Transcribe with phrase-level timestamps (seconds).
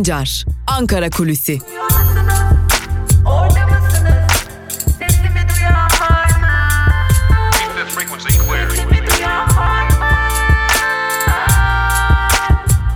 [0.00, 1.58] Sancar, Ankara Kulüsi.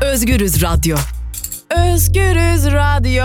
[0.02, 0.96] Özgürüz Radyo.
[1.70, 3.24] Özgürüz Radyo.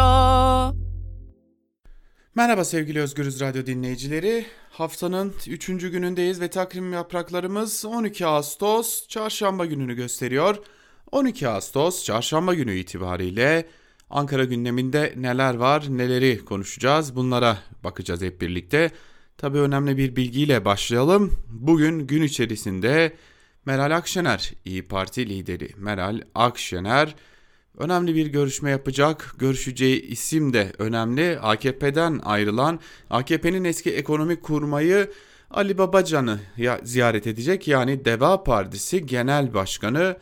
[2.35, 4.45] Merhaba sevgili Özgürüz Radyo dinleyicileri.
[4.69, 5.67] Haftanın 3.
[5.67, 10.57] günündeyiz ve takvim yapraklarımız 12 Ağustos çarşamba gününü gösteriyor.
[11.11, 13.65] 12 Ağustos çarşamba günü itibariyle
[14.09, 18.91] Ankara gündeminde neler var, neleri konuşacağız bunlara bakacağız hep birlikte.
[19.37, 21.33] Tabii önemli bir bilgiyle başlayalım.
[21.47, 23.13] Bugün gün içerisinde
[23.65, 27.15] Meral Akşener, İyi Parti lideri Meral Akşener
[27.77, 29.35] önemli bir görüşme yapacak.
[29.39, 31.39] Görüşeceği isim de önemli.
[31.39, 32.79] AKP'den ayrılan
[33.09, 35.11] AKP'nin eski ekonomik kurmayı
[35.51, 36.39] Ali Babacan'ı
[36.83, 37.67] ziyaret edecek.
[37.67, 40.17] Yani Deva Partisi Genel Başkanı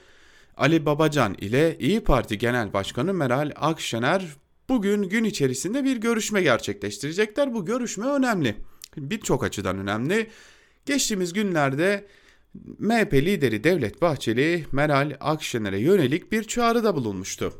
[0.57, 4.25] Ali Babacan ile İyi Parti Genel Başkanı Meral Akşener
[4.69, 7.53] bugün gün içerisinde bir görüşme gerçekleştirecekler.
[7.53, 8.55] Bu görüşme önemli.
[8.97, 10.29] Birçok açıdan önemli.
[10.85, 12.07] Geçtiğimiz günlerde
[12.79, 17.53] MHP lideri Devlet Bahçeli Meral Akşener'e yönelik bir çağrıda bulunmuştu.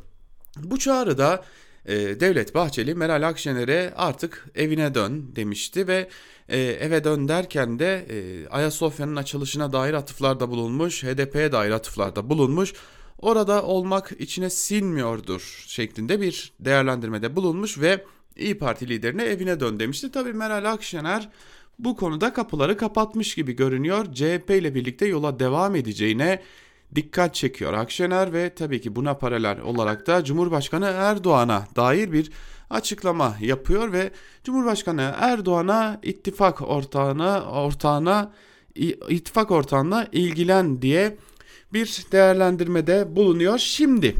[0.56, 1.44] Bu çağrıda
[1.88, 6.08] e, Devlet Bahçeli Meral Akşener'e artık evine dön demişti ve
[6.48, 12.72] e, eve dön derken de e, Ayasofya'nın açılışına dair atıflarda bulunmuş, HDP'ye dair atıflarda bulunmuş.
[13.18, 18.04] Orada olmak içine sinmiyordur şeklinde bir değerlendirmede bulunmuş ve
[18.36, 20.10] İyi Parti liderine evine dön demişti.
[20.10, 21.28] Tabii Meral Akşener
[21.78, 24.14] bu konuda kapıları kapatmış gibi görünüyor.
[24.14, 26.42] CHP ile birlikte yola devam edeceğine
[26.94, 32.30] dikkat çekiyor Akşener ve tabii ki buna paralel olarak da Cumhurbaşkanı Erdoğan'a dair bir
[32.70, 34.10] açıklama yapıyor ve
[34.44, 38.32] Cumhurbaşkanı Erdoğan'a ittifak ortağına ortağına
[39.08, 41.16] ittifak ortağına ilgilen diye
[41.72, 43.58] bir değerlendirmede bulunuyor.
[43.58, 44.14] Şimdi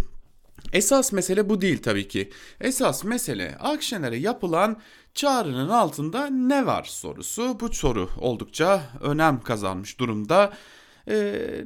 [0.72, 2.30] esas mesele bu değil tabii ki.
[2.61, 4.77] Esas mesele Akşener'e yapılan
[5.14, 7.61] çağrının altında ne var sorusu.
[7.61, 10.52] Bu soru oldukça önem kazanmış durumda.
[11.11, 11.14] E,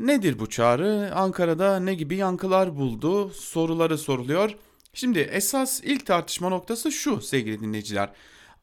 [0.00, 1.10] nedir bu çağrı?
[1.14, 3.30] Ankara'da ne gibi yankılar buldu?
[3.30, 4.56] Soruları soruluyor.
[4.94, 8.12] Şimdi esas ilk tartışma noktası şu sevgili dinleyiciler.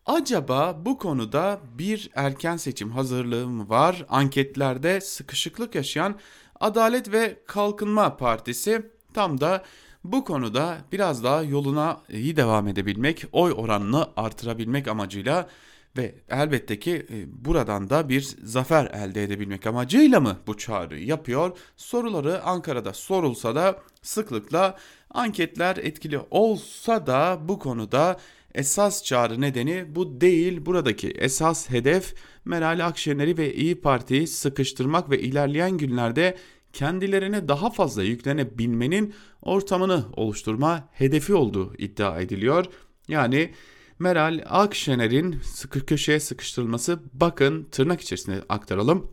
[0.05, 4.05] Acaba bu konuda bir erken seçim hazırlığı mı var?
[4.09, 6.15] Anketlerde sıkışıklık yaşayan
[6.59, 9.63] Adalet ve Kalkınma Partisi tam da
[10.03, 15.49] bu konuda biraz daha yoluna iyi devam edebilmek, oy oranını artırabilmek amacıyla
[15.97, 21.57] ve elbette ki e, buradan da bir zafer elde edebilmek amacıyla mı bu çağrıyı yapıyor?
[21.77, 24.77] Soruları Ankara'da sorulsa da sıklıkla
[25.09, 28.19] anketler etkili olsa da bu konuda
[28.53, 30.65] esas çağrı nedeni bu değil.
[30.65, 32.13] Buradaki esas hedef
[32.45, 36.37] Meral Akşener'i ve İyi Parti'yi sıkıştırmak ve ilerleyen günlerde
[36.73, 42.65] kendilerine daha fazla yüklenebilmenin ortamını oluşturma hedefi olduğu iddia ediliyor.
[43.07, 43.53] Yani
[43.99, 49.07] Meral Akşener'in sıkı köşeye sıkıştırılması bakın tırnak içerisinde aktaralım.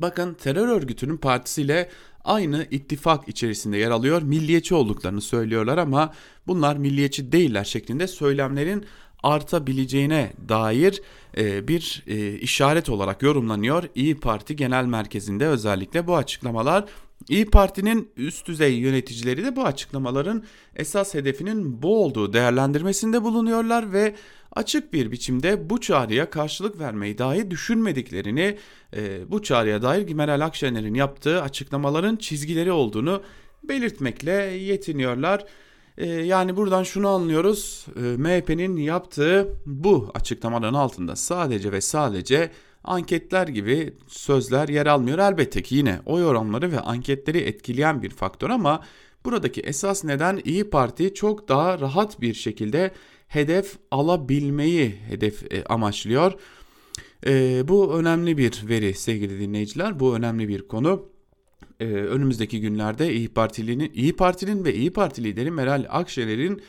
[0.00, 1.90] Bakın terör örgütünün partisiyle
[2.24, 4.22] aynı ittifak içerisinde yer alıyor.
[4.22, 6.14] Milliyetçi olduklarını söylüyorlar ama
[6.46, 8.84] bunlar milliyetçi değiller şeklinde söylemlerin
[9.22, 11.02] artabileceğine dair
[11.36, 13.84] e, bir e, işaret olarak yorumlanıyor.
[13.94, 16.84] İyi Parti Genel Merkezi'nde özellikle bu açıklamalar
[17.28, 20.44] İyi Parti'nin üst düzey yöneticileri de bu açıklamaların
[20.76, 24.14] esas hedefinin bu olduğu değerlendirmesinde bulunuyorlar ve
[24.52, 28.58] açık bir biçimde bu çağrıya karşılık vermeyi dahi düşünmediklerini,
[28.96, 33.22] e, bu çağrıya dair Meral Akşener'in yaptığı açıklamaların çizgileri olduğunu
[33.62, 35.46] belirtmekle yetiniyorlar.
[35.98, 37.86] Ee, yani buradan şunu anlıyoruz.
[37.96, 42.50] Ee, MHP'nin yaptığı bu açıklamaların altında sadece ve sadece
[42.84, 45.18] anketler gibi sözler yer almıyor.
[45.18, 48.82] Elbette ki yine oy oranları ve anketleri etkileyen bir faktör ama
[49.24, 52.90] buradaki esas neden İyi Parti çok daha rahat bir şekilde
[53.28, 56.32] hedef alabilmeyi hedef e, amaçlıyor.
[57.26, 60.00] E, bu önemli bir veri sevgili dinleyiciler.
[60.00, 61.08] Bu önemli bir konu
[61.80, 66.62] e, önümüzdeki günlerde İyi Partili'nin İyi Parti'nin ve İyi Parti lideri Meral Akşener'in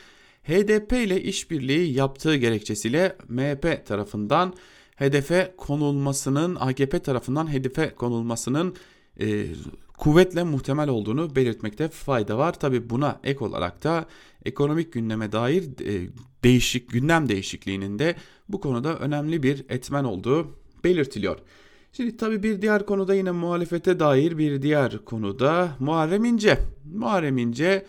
[0.44, 4.54] HDP ile işbirliği yaptığı gerekçesiyle MHP tarafından
[5.04, 8.76] hedefe konulmasının AKP tarafından hedefe konulmasının
[9.20, 9.46] e,
[9.98, 12.60] kuvvetle muhtemel olduğunu belirtmekte fayda var.
[12.60, 14.06] Tabi buna ek olarak da
[14.46, 16.10] ekonomik gündeme dair e,
[16.44, 18.16] değişik gündem değişikliğinin de
[18.50, 20.48] bu konuda önemli bir etmen olduğu
[20.84, 21.38] belirtiliyor.
[21.94, 26.58] Şimdi tabii bir diğer konuda yine muhalefete dair bir diğer konuda Muharrem İnce.
[26.94, 27.86] Muharrem İnce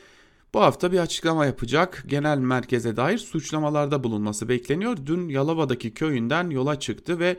[0.55, 2.05] bu hafta bir açıklama yapacak.
[2.07, 4.97] Genel merkeze dair suçlamalarda bulunması bekleniyor.
[5.07, 7.37] Dün Yalova'daki köyünden yola çıktı ve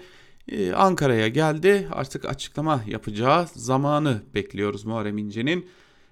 [0.48, 1.88] e, Ankara'ya geldi.
[1.92, 5.68] Artık açıklama yapacağı zamanı bekliyoruz Muharrem İnce'nin.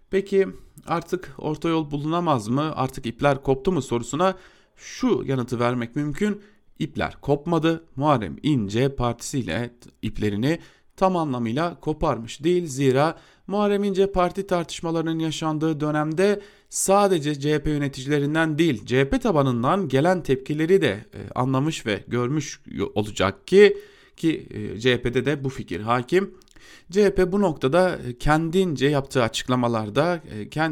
[0.10, 0.48] Peki
[0.88, 2.74] artık orta yol bulunamaz mı?
[2.76, 4.36] Artık ipler koptu mu sorusuna
[4.76, 6.42] şu yanıtı vermek mümkün.
[6.80, 7.84] İpler kopmadı.
[7.96, 10.60] Muharrem İnce partisiyle iplerini
[10.96, 12.68] tam anlamıyla koparmış değil.
[12.68, 13.18] Zira
[13.48, 16.42] Muharrem İnce parti tartışmalarının yaşandığı dönemde
[16.74, 22.62] sadece CHP yöneticilerinden değil CHP tabanından gelen tepkileri de e, anlamış ve görmüş
[22.96, 23.78] olacak ki
[24.18, 26.34] ki e, CHP'de de bu fikir hakim.
[26.92, 30.22] CHP bu noktada e, kendince yaptığı açıklamalarda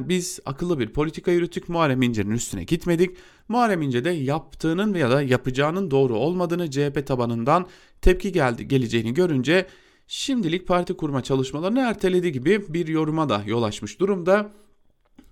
[0.09, 3.17] biz akıllı bir politika yürüttük Muharrem İnce'nin üstüne gitmedik.
[3.47, 7.67] Muharrem İnce de yaptığının veya da yapacağının doğru olmadığını CHP tabanından
[8.01, 9.67] tepki geldi geleceğini görünce
[10.07, 14.51] şimdilik parti kurma çalışmalarını erteledi gibi bir yoruma da yol açmış durumda.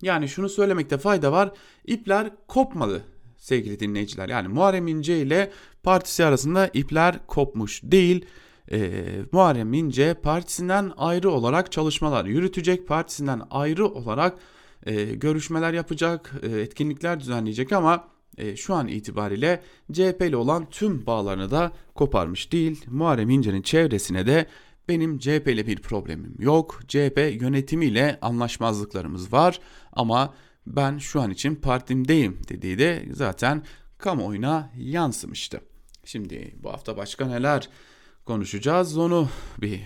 [0.02, 1.52] Yani şunu söylemekte fayda var.
[1.86, 3.04] İpler kopmadı
[3.38, 4.30] sevgili dinleyiciler.
[4.30, 5.52] Yani Muharrem İnce ile
[5.84, 8.26] partisi arasında ipler kopmuş değil.
[8.72, 9.02] Ee,
[9.32, 12.88] Muharrem İnce partisinden ayrı olarak çalışmalar yürütecek.
[12.88, 14.38] Partisinden ayrı olarak
[14.86, 18.08] e, görüşmeler yapacak, e, etkinlikler düzenleyecek ama
[18.38, 22.86] e, şu an itibariyle CHP ile olan tüm bağlarını da koparmış değil.
[22.88, 24.46] Muharrem İnce'nin çevresine de
[24.90, 26.80] benim CHP ile bir problemim yok.
[26.88, 29.60] CHP yönetimiyle anlaşmazlıklarımız var
[29.94, 30.34] ama
[30.68, 33.64] ben şu an için partimdeyim dediği de zaten
[33.98, 35.62] kamuoyuna yansımıştı.
[36.06, 37.70] Şimdi bu hafta başka neler
[38.26, 39.30] konuşacağız onu
[39.62, 39.82] bir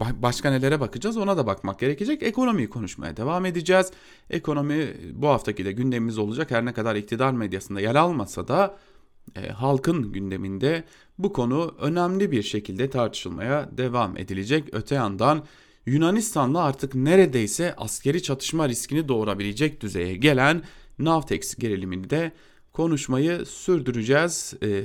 [0.00, 2.22] başka nelere bakacağız ona da bakmak gerekecek.
[2.22, 3.90] Ekonomiyi konuşmaya devam edeceğiz.
[4.30, 6.50] Ekonomi bu haftaki de gündemimiz olacak.
[6.50, 8.78] Her ne kadar iktidar medyasında yer almasa da
[9.36, 10.84] e, halkın gündeminde
[11.22, 14.68] bu konu önemli bir şekilde tartışılmaya devam edilecek.
[14.72, 15.44] Öte yandan
[15.86, 20.62] Yunanistan'la artık neredeyse askeri çatışma riskini doğurabilecek düzeye gelen
[20.98, 22.32] Navtex gerilimini de
[22.72, 24.54] konuşmayı sürdüreceğiz.
[24.62, 24.84] Ee,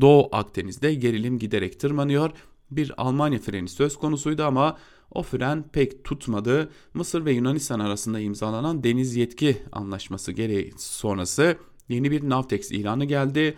[0.00, 2.30] Doğu Akdeniz'de gerilim giderek tırmanıyor.
[2.70, 4.76] Bir Almanya freni söz konusuydu ama
[5.10, 6.70] o fren pek tutmadı.
[6.94, 11.56] Mısır ve Yunanistan arasında imzalanan deniz yetki anlaşması gereği sonrası
[11.88, 13.56] yeni bir Navtex ilanı geldi.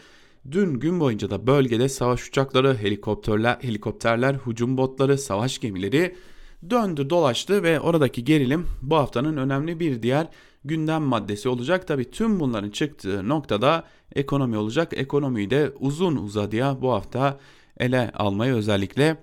[0.50, 6.16] Dün gün boyunca da bölgede savaş uçakları, helikopterler, helikopterler, hücum botları, savaş gemileri
[6.70, 10.28] döndü dolaştı ve oradaki gerilim bu haftanın önemli bir diğer
[10.64, 11.88] gündem maddesi olacak.
[11.88, 13.84] Tabi tüm bunların çıktığı noktada
[14.14, 14.92] ekonomi olacak.
[14.92, 17.40] Ekonomiyi de uzun uzadıya bu hafta
[17.78, 19.16] ele almayı özellikle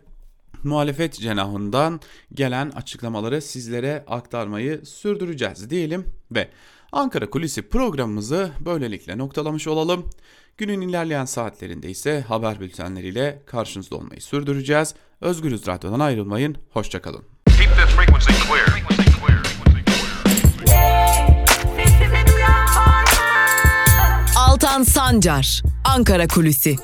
[0.64, 2.00] muhalefet cenahından
[2.34, 6.50] gelen açıklamaları sizlere aktarmayı sürdüreceğiz diyelim ve
[6.92, 10.10] Ankara Kulisi programımızı böylelikle noktalamış olalım.
[10.58, 14.94] Günün ilerleyen saatlerinde ise haber bültenleriyle karşınızda olmayı sürdüreceğiz.
[15.22, 17.24] Özgürüz Radyo'dan ayrılmayın, hoşçakalın.
[24.36, 26.76] Altan Sancar, Ankara Kulüsi.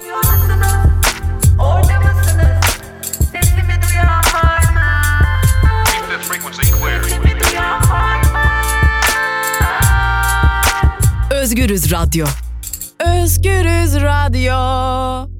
[11.32, 12.26] Özgürüz Radyo.
[13.06, 15.32] Özgürüz Radyo.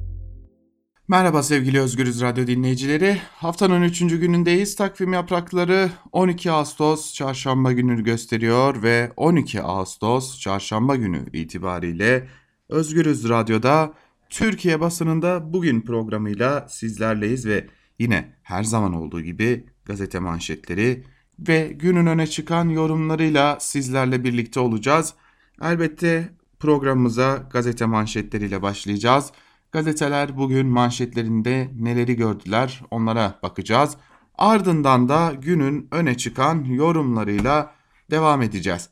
[1.08, 3.18] Merhaba sevgili Özgürüz Radyo dinleyicileri.
[3.34, 3.98] Haftanın 3.
[3.98, 4.76] günündeyiz.
[4.76, 12.28] Takvim yaprakları 12 Ağustos çarşamba gününü gösteriyor ve 12 Ağustos çarşamba günü itibariyle
[12.68, 13.94] Özgürüz Radyo'da
[14.30, 17.66] Türkiye basınında bugün programıyla sizlerleyiz ve
[17.98, 21.04] yine her zaman olduğu gibi gazete manşetleri
[21.38, 25.14] ve günün öne çıkan yorumlarıyla sizlerle birlikte olacağız.
[25.62, 29.32] Elbette programımıza gazete manşetleriyle başlayacağız.
[29.72, 33.96] Gazeteler bugün manşetlerinde neleri gördüler onlara bakacağız.
[34.38, 37.74] Ardından da günün öne çıkan yorumlarıyla
[38.10, 38.88] devam edeceğiz.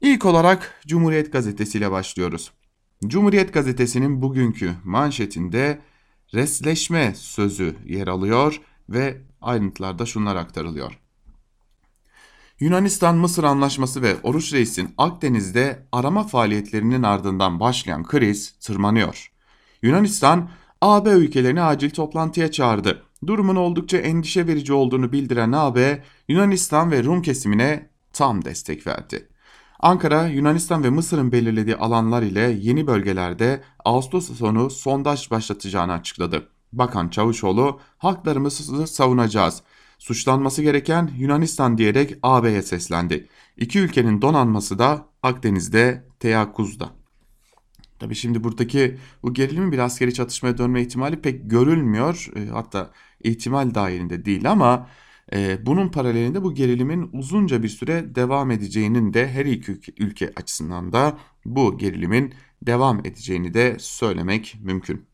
[0.00, 2.52] İlk olarak Cumhuriyet Gazetesi ile başlıyoruz.
[3.06, 5.78] Cumhuriyet Gazetesi'nin bugünkü manşetinde
[6.34, 10.98] resleşme sözü yer alıyor ve ayrıntılarda şunlar aktarılıyor.
[12.60, 19.32] Yunanistan-Mısır anlaşması ve Oruç Reis'in Akdeniz'de arama faaliyetlerinin ardından başlayan kriz tırmanıyor.
[19.82, 20.50] Yunanistan,
[20.80, 23.02] AB ülkelerini acil toplantıya çağırdı.
[23.26, 29.28] Durumun oldukça endişe verici olduğunu bildiren AB, Yunanistan ve Rum kesimine tam destek verdi.
[29.80, 36.48] Ankara, Yunanistan ve Mısır'ın belirlediği alanlar ile yeni bölgelerde Ağustos sonu sondaj başlatacağını açıkladı.
[36.72, 39.62] Bakan Çavuşoğlu, haklarımızı savunacağız.
[39.98, 43.28] Suçlanması gereken Yunanistan diyerek AB'ye seslendi.
[43.56, 46.90] İki ülkenin donanması da Akdeniz'de teyakkuzda.
[47.98, 52.30] Tabi şimdi buradaki bu gerilimin bir askeri çatışmaya dönme ihtimali pek görülmüyor.
[52.36, 52.90] E, hatta
[53.24, 54.88] ihtimal dahilinde değil ama
[55.32, 60.92] e, bunun paralelinde bu gerilimin uzunca bir süre devam edeceğinin de her iki ülke açısından
[60.92, 65.06] da bu gerilimin devam edeceğini de söylemek mümkün.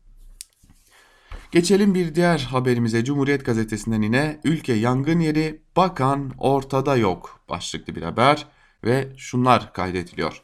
[1.55, 8.01] Geçelim bir diğer haberimize Cumhuriyet Gazetesi'nden yine ülke yangın yeri bakan ortada yok başlıklı bir
[8.01, 8.47] haber
[8.83, 10.41] ve şunlar kaydediliyor.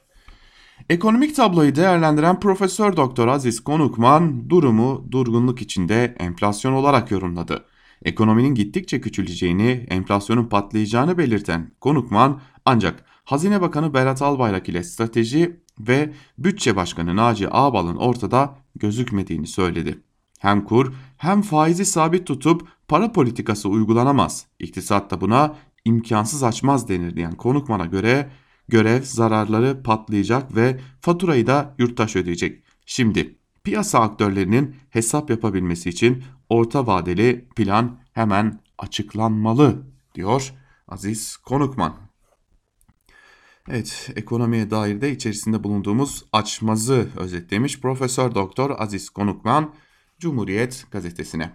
[0.90, 7.66] Ekonomik tabloyu değerlendiren Profesör Doktor Aziz Konukman durumu durgunluk içinde enflasyon olarak yorumladı.
[8.06, 16.14] Ekonominin gittikçe küçüleceğini, enflasyonun patlayacağını belirten Konukman ancak Hazine Bakanı Berat Albayrak ile strateji ve
[16.38, 20.02] Bütçe Başkanı Naci Ağbal'ın ortada gözükmediğini söyledi.
[20.42, 24.46] Hem kur hem faizi sabit tutup para politikası uygulanamaz.
[24.60, 25.56] İktisat da buna
[25.86, 28.32] imkansız açmaz denir diyen konukmana göre
[28.68, 32.64] görev zararları patlayacak ve faturayı da yurttaş ödeyecek.
[32.86, 39.84] Şimdi piyasa aktörlerinin hesap yapabilmesi için orta vadeli plan hemen açıklanmalı
[40.16, 40.54] diyor
[40.88, 41.94] Aziz Konukman.
[43.70, 49.74] Evet, ekonomiye dair de içerisinde bulunduğumuz açmazı özetlemiş Profesör Doktor Aziz Konukman
[50.22, 51.52] Cumhuriyet gazetesine.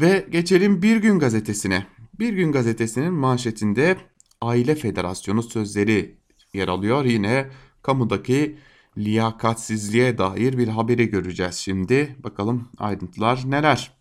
[0.00, 1.86] Ve geçelim Bir Gün gazetesine.
[2.18, 3.96] Bir Gün gazetesinin manşetinde
[4.40, 6.18] Aile Federasyonu sözleri
[6.54, 7.04] yer alıyor.
[7.04, 7.50] Yine
[7.82, 8.58] kamudaki
[8.98, 12.16] liyakatsizliğe dair bir haberi göreceğiz şimdi.
[12.18, 13.92] Bakalım ayrıntılar neler?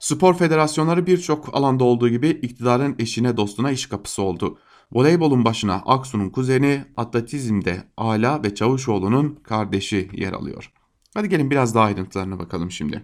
[0.00, 4.58] Spor federasyonları birçok alanda olduğu gibi iktidarın eşine dostuna iş kapısı oldu.
[4.92, 10.72] Voleybolun başına Aksu'nun kuzeni, atletizmde Ala ve Çavuşoğlu'nun kardeşi yer alıyor.
[11.14, 13.02] Hadi gelin biraz daha ayrıntılarına bakalım şimdi.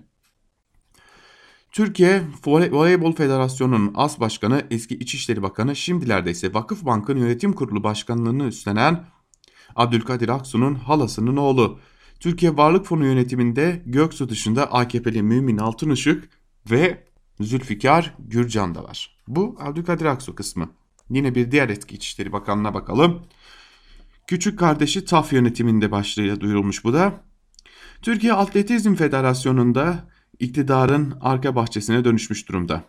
[1.73, 8.45] Türkiye Voleybol Federasyonu'nun as başkanı eski İçişleri Bakanı şimdilerde ise Vakıf Bank'ın yönetim kurulu başkanlığını
[8.45, 9.05] üstlenen
[9.77, 11.81] Abdülkadir Aksu'nun halasının oğlu.
[12.21, 16.29] Türkiye Varlık Fonu yönetiminde Göksu dışında AKP'li Mümin Altınışık
[16.71, 17.05] ve
[17.41, 19.19] Zülfikar Gürcan da var.
[19.29, 20.71] Bu Abdülkadir Aksu kısmı.
[21.11, 23.23] Yine bir diğer etki İçişleri Bakanı'na bakalım.
[24.27, 27.21] Küçük kardeşi TAF yönetiminde başlığı duyurulmuş bu da.
[28.03, 32.85] Türkiye Atletizm Federasyonu'nda iktidarın arka bahçesine dönüşmüş durumda.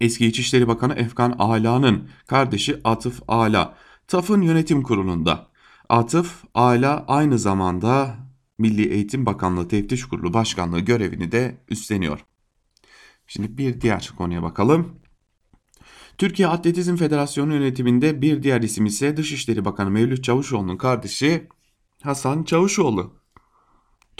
[0.00, 5.50] Eski İçişleri Bakanı Efkan Ala'nın kardeşi Atıf Ala, TAF'ın yönetim kurulunda.
[5.88, 8.16] Atıf Ala aynı zamanda
[8.58, 12.24] Milli Eğitim Bakanlığı Teftiş Kurulu Başkanlığı görevini de üstleniyor.
[13.26, 15.00] Şimdi bir diğer konuya bakalım.
[16.18, 21.48] Türkiye Atletizm Federasyonu yönetiminde bir diğer isim ise Dışişleri Bakanı Mevlüt Çavuşoğlu'nun kardeşi
[22.02, 23.19] Hasan Çavuşoğlu.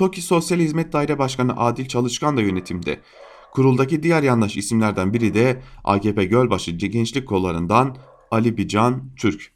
[0.00, 3.00] TOKİ Sosyal Hizmet Daire Başkanı Adil Çalışkan da yönetimde.
[3.52, 7.96] Kuruldaki diğer yandaş isimlerden biri de AKP Gölbaşı Gençlik Kollarından
[8.30, 9.52] Ali Bican Türk.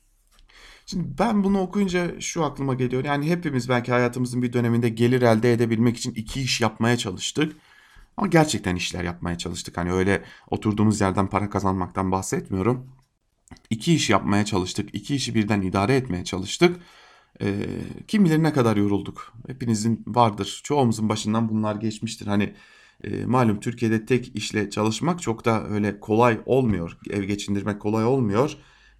[0.87, 3.05] Şimdi ben bunu okuyunca şu aklıma geliyor.
[3.05, 7.57] Yani hepimiz belki hayatımızın bir döneminde gelir elde edebilmek için iki iş yapmaya çalıştık.
[8.17, 9.77] Ama gerçekten işler yapmaya çalıştık.
[9.77, 12.87] Hani öyle oturduğumuz yerden para kazanmaktan bahsetmiyorum.
[13.71, 14.95] İki iş yapmaya çalıştık.
[14.95, 16.81] iki işi birden idare etmeye çalıştık.
[17.43, 17.67] Ee,
[18.09, 19.33] kim bilir ne kadar yorulduk.
[19.47, 20.61] Hepinizin vardır.
[20.65, 22.27] Çoğumuzun başından bunlar geçmiştir.
[22.27, 22.55] Hani
[23.05, 26.99] e, malum Türkiye'de tek işle çalışmak çok da öyle kolay olmuyor.
[27.11, 28.57] Ev geçindirmek kolay olmuyor.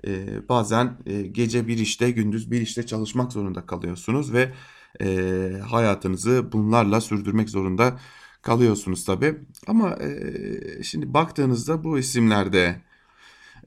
[0.07, 4.53] E, bazen e, gece bir işte gündüz bir işte çalışmak zorunda kalıyorsunuz ve
[5.01, 7.99] e, hayatınızı bunlarla sürdürmek zorunda
[8.43, 9.35] kalıyorsunuz tabi.
[9.67, 12.81] Ama e, şimdi baktığınızda bu isimlerde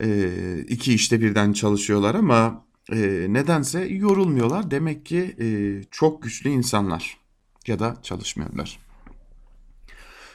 [0.02, 0.30] e,
[0.68, 2.98] iki işte birden çalışıyorlar ama e,
[3.30, 4.72] nedense yorulmuyorlar.
[4.72, 5.48] Demek ki e,
[5.92, 7.18] çok güçlü insanlar
[7.68, 8.80] ya da çalışmıyorlar.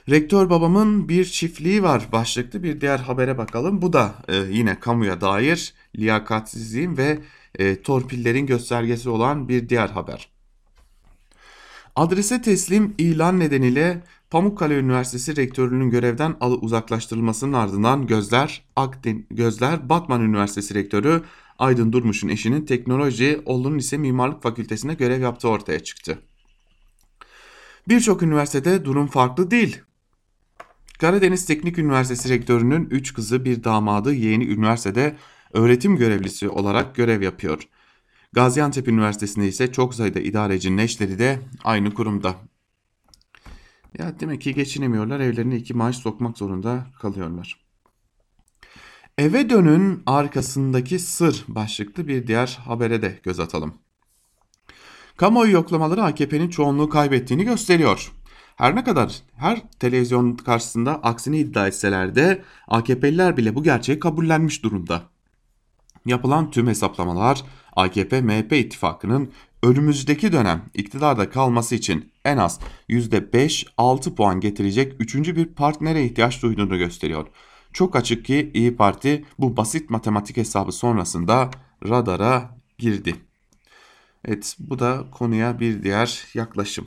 [0.08, 3.82] Rektör babamın bir çiftliği var başlıklı bir diğer habere bakalım.
[3.82, 7.18] Bu da e, yine kamuya dair liyakatsizliğin ve
[7.58, 10.28] e, torpillerin göstergesi olan bir diğer haber.
[11.96, 20.74] Adrese teslim ilan nedeniyle Pamukkale Üniversitesi rektörünün görevden uzaklaştırılmasının ardından gözler Akden gözler Batman Üniversitesi
[20.74, 21.22] rektörü
[21.58, 26.18] Aydın Durmuş'un eşinin teknoloji, oğlunun ise mimarlık fakültesinde görev yaptığı ortaya çıktı.
[27.88, 29.80] Birçok üniversitede durum farklı değil.
[31.00, 35.16] Karadeniz Teknik Üniversitesi rektörünün 3 kızı bir damadı yeğeni üniversitede
[35.52, 37.68] öğretim görevlisi olarak görev yapıyor.
[38.32, 42.36] Gaziantep Üniversitesi'nde ise çok sayıda idarecinin eşleri de aynı kurumda.
[43.98, 47.61] Ya demek ki geçinemiyorlar evlerine iki maaş sokmak zorunda kalıyorlar.
[49.18, 53.74] Eve dönün arkasındaki sır başlıklı bir diğer habere de göz atalım.
[55.16, 58.12] Kamuoyu yoklamaları AKP'nin çoğunluğu kaybettiğini gösteriyor.
[58.56, 64.62] Her ne kadar her televizyon karşısında aksini iddia etseler de AKP'liler bile bu gerçeği kabullenmiş
[64.62, 65.02] durumda.
[66.06, 67.42] Yapılan tüm hesaplamalar
[67.76, 76.04] AKP-MHP ittifakının önümüzdeki dönem iktidarda kalması için en az %5-6 puan getirecek üçüncü bir partnere
[76.04, 77.26] ihtiyaç duyduğunu gösteriyor.
[77.72, 81.50] Çok açık ki İyi Parti bu basit matematik hesabı sonrasında
[81.88, 83.16] radara girdi.
[84.24, 86.86] Evet bu da konuya bir diğer yaklaşım.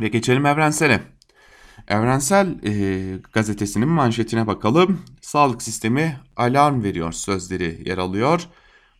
[0.00, 1.02] Ve geçelim evrensele.
[1.88, 5.02] Evrensel e, gazetesinin manşetine bakalım.
[5.20, 8.48] Sağlık sistemi alarm veriyor sözleri yer alıyor.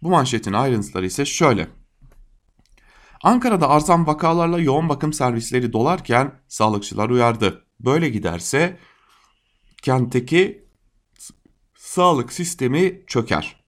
[0.02, 1.68] Bu manşetin ayrıntıları ise şöyle.
[3.22, 7.64] Ankara'da artan vakalarla yoğun bakım servisleri dolarken sağlıkçılar uyardı.
[7.80, 8.78] Böyle giderse
[9.86, 10.64] kentteki
[11.74, 13.64] sağlık sistemi çöker.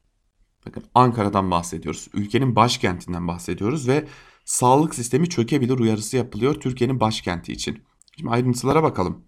[0.66, 2.08] Bakın Ankara'dan bahsediyoruz.
[2.14, 4.08] Ülkenin başkentinden bahsediyoruz ve
[4.44, 7.82] sağlık sistemi çökebilir uyarısı yapılıyor Türkiye'nin başkenti için.
[8.16, 9.24] Şimdi ayrıntılara bakalım.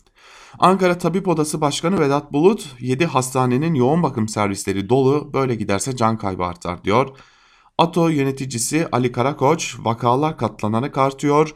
[0.59, 6.18] Ankara Tabip Odası Başkanı Vedat Bulut 7 hastanenin yoğun bakım servisleri dolu böyle giderse can
[6.18, 7.18] kaybı artar diyor.
[7.78, 11.54] ATO yöneticisi Ali Karakoç vakalar katlanarak artıyor.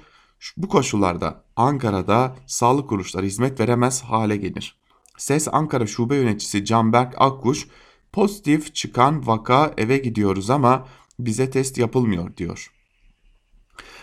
[0.56, 4.83] Bu koşullarda Ankara'da sağlık kuruluşları hizmet veremez hale gelir.
[5.16, 7.68] SES Ankara Şube Yöneticisi Canberk Akkuş
[8.12, 10.86] pozitif çıkan vaka eve gidiyoruz ama
[11.18, 12.70] bize test yapılmıyor diyor.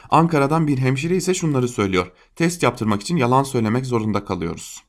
[0.10, 2.12] Ankara'dan bir hemşire ise şunları söylüyor.
[2.36, 4.84] Test yaptırmak için yalan söylemek zorunda kalıyoruz.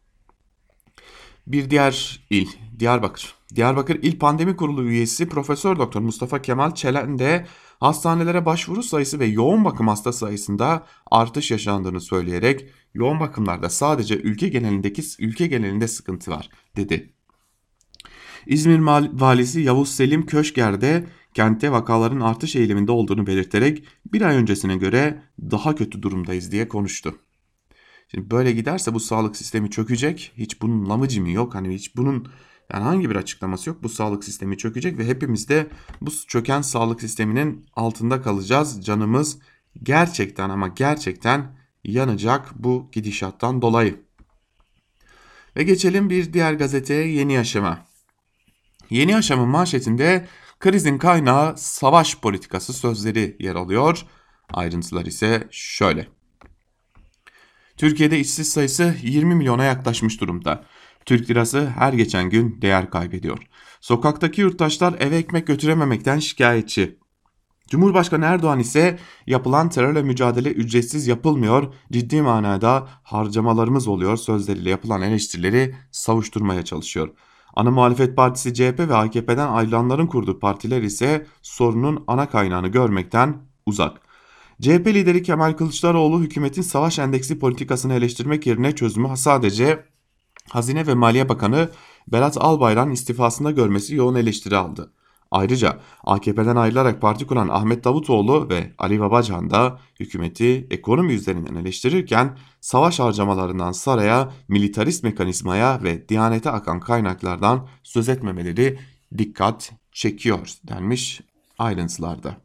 [1.46, 2.48] Bir diğer il
[2.78, 3.34] Diyarbakır.
[3.54, 7.46] Diyarbakır İl Pandemi Kurulu üyesi Profesör Doktor Mustafa Kemal Çelen de
[7.80, 14.48] hastanelere başvuru sayısı ve yoğun bakım hasta sayısında artış yaşandığını söyleyerek yoğun bakımlarda sadece ülke
[14.48, 17.12] genelindeki ülke genelinde sıkıntı var dedi.
[18.46, 18.78] İzmir
[19.12, 25.22] valisi Yavuz Selim Köşker de kentte vakaların artış eğiliminde olduğunu belirterek bir ay öncesine göre
[25.40, 27.18] daha kötü durumdayız diye konuştu.
[28.08, 30.32] Şimdi böyle giderse bu sağlık sistemi çökecek.
[30.36, 31.54] Hiç bunun lamıcı mı yok?
[31.54, 32.28] Hani hiç bunun
[32.72, 33.82] yani hangi bir açıklaması yok.
[33.82, 35.66] Bu sağlık sistemi çökecek ve hepimiz de
[36.00, 38.84] bu çöken sağlık sisteminin altında kalacağız.
[38.84, 39.38] Canımız
[39.82, 44.00] gerçekten ama gerçekten yanacak bu gidişattan dolayı.
[45.56, 47.86] Ve geçelim bir diğer gazeteye Yeni Yaşam'a.
[48.90, 50.28] Yeni Yaşam'ın manşetinde
[50.60, 54.06] krizin kaynağı savaş politikası sözleri yer alıyor.
[54.52, 56.08] Ayrıntılar ise şöyle.
[57.76, 60.64] Türkiye'de işsiz sayısı 20 milyona yaklaşmış durumda.
[61.04, 63.38] Türk lirası her geçen gün değer kaybediyor.
[63.80, 66.98] Sokaktaki yurttaşlar eve ekmek götürememekten şikayetçi.
[67.68, 75.74] Cumhurbaşkanı Erdoğan ise yapılan terörle mücadele ücretsiz yapılmıyor, ciddi manada harcamalarımız oluyor sözleriyle yapılan eleştirileri
[75.90, 77.08] savuşturmaya çalışıyor.
[77.54, 84.00] Ana muhalefet partisi CHP ve AKP'den ayrılanların kurduğu partiler ise sorunun ana kaynağını görmekten uzak.
[84.60, 89.84] CHP lideri Kemal Kılıçdaroğlu hükümetin savaş endeksi politikasını eleştirmek yerine çözümü sadece
[90.50, 91.70] Hazine ve Maliye Bakanı
[92.08, 94.92] Berat Albayrak'ın istifasında görmesi yoğun eleştiri aldı.
[95.32, 102.38] Ayrıca AKP'den ayrılarak parti kuran Ahmet Davutoğlu ve Ali Babacan da hükümeti ekonomi üzerinden eleştirirken
[102.60, 108.78] savaş harcamalarından saraya, militarist mekanizmaya ve diyanete akan kaynaklardan söz etmemeleri
[109.18, 111.20] dikkat çekiyor denmiş
[111.58, 112.36] ayrıntılarda.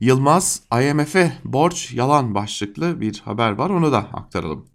[0.00, 4.66] Yılmaz IMF'e borç yalan başlıklı bir haber var onu da aktaralım.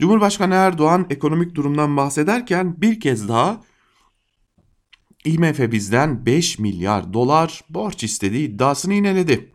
[0.00, 3.60] Cumhurbaşkanı Erdoğan ekonomik durumdan bahsederken bir kez daha
[5.26, 9.52] IMF bizden 5 milyar dolar borç istediği iddiasını ineledi.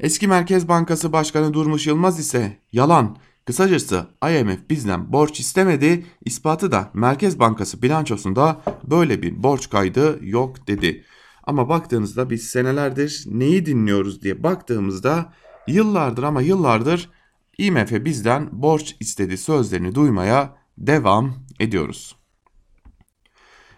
[0.00, 6.90] Eski Merkez Bankası Başkanı Durmuş Yılmaz ise yalan, kısacası IMF bizden borç istemedi, ispatı da
[6.94, 11.04] Merkez Bankası bilançosunda böyle bir borç kaydı yok dedi.
[11.44, 15.32] Ama baktığınızda biz senelerdir neyi dinliyoruz diye baktığımızda
[15.66, 17.10] yıllardır ama yıllardır
[17.58, 22.21] IMF bizden borç istedi sözlerini duymaya devam ediyoruz.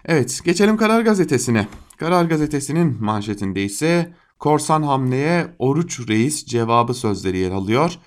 [0.07, 1.69] Evet geçelim Karar Gazetesi'ne.
[1.97, 7.99] Karar Gazetesi'nin manşetinde ise korsan hamleye Oruç Reis cevabı sözleri yer alıyor.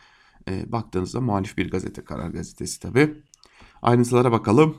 [0.50, 3.14] E, baktığınızda muhalif bir gazete Karar Gazetesi tabi.
[3.82, 4.78] Ayrıntılara bakalım.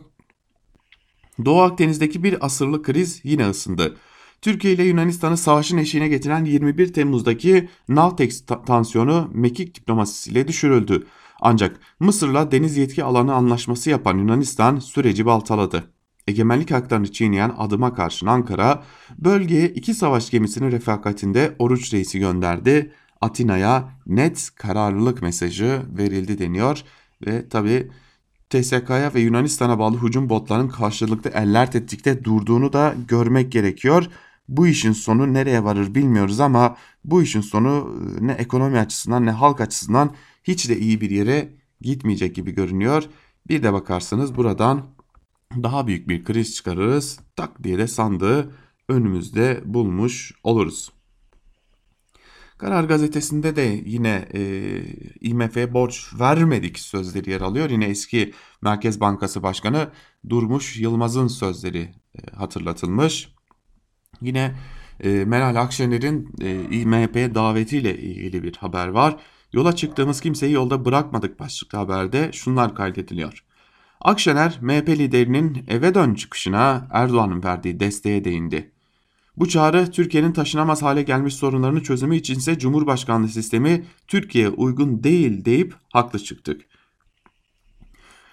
[1.44, 3.96] Doğu Akdeniz'deki bir asırlık kriz yine ısındı.
[4.42, 11.06] Türkiye ile Yunanistan'ı savaşın eşiğine getiren 21 Temmuz'daki Navtex tansiyonu mekik diplomasisiyle düşürüldü.
[11.40, 15.97] Ancak Mısır'la deniz yetki alanı anlaşması yapan Yunanistan süreci baltaladı.
[16.28, 18.82] Egemenlik haklarını çiğneyen adıma karşın Ankara,
[19.18, 22.92] bölgeye iki savaş gemisinin refakatinde Oruç Reis'i gönderdi.
[23.20, 26.82] Atina'ya net kararlılık mesajı verildi deniyor
[27.26, 27.90] ve tabi
[28.50, 34.06] TSK'ya ve Yunanistan'a bağlı hücum botlarının karşılıklı eller tetikte durduğunu da görmek gerekiyor.
[34.48, 39.30] Bu işin sonu nereye varır bilmiyoruz ama bu işin sonu e, ne ekonomi açısından ne
[39.30, 40.14] halk açısından
[40.44, 41.48] hiç de iyi bir yere
[41.80, 43.04] gitmeyecek gibi görünüyor.
[43.48, 44.97] Bir de bakarsanız buradan
[45.54, 47.20] daha büyük bir kriz çıkarırız.
[47.36, 48.54] Tak diye de sandığı
[48.88, 50.92] önümüzde bulmuş oluruz.
[52.58, 54.40] Karar gazetesinde de yine e,
[55.20, 57.70] IMF'ye borç vermedik sözleri yer alıyor.
[57.70, 58.32] Yine eski
[58.62, 59.90] Merkez Bankası Başkanı
[60.28, 63.28] Durmuş Yılmaz'ın sözleri e, hatırlatılmış.
[64.20, 64.54] Yine
[65.00, 69.16] e, Meral Akşener'in e, IMF davetiyle ilgili bir haber var.
[69.52, 73.44] Yola çıktığımız kimseyi yolda bırakmadık başlıklı haberde şunlar kaydediliyor.
[74.00, 78.70] Akşener, MHP liderinin eve dön çıkışına Erdoğan'ın verdiği desteğe değindi.
[79.36, 85.74] Bu çağrı Türkiye'nin taşınamaz hale gelmiş sorunlarını çözümü içinse Cumhurbaşkanlığı sistemi Türkiye'ye uygun değil deyip
[85.92, 86.60] haklı çıktık.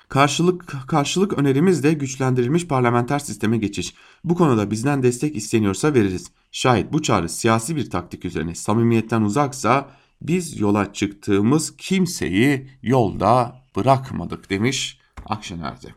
[0.10, 3.94] Karşılık, karşılık önerimiz de güçlendirilmiş parlamenter sisteme geçiş.
[4.24, 6.32] Bu konuda bizden destek isteniyorsa veririz.
[6.52, 9.90] Şayet bu çağrı siyasi bir taktik üzerine samimiyetten uzaksa
[10.22, 15.88] biz yola çıktığımız kimseyi yolda bırakmadık demiş Akşener'de.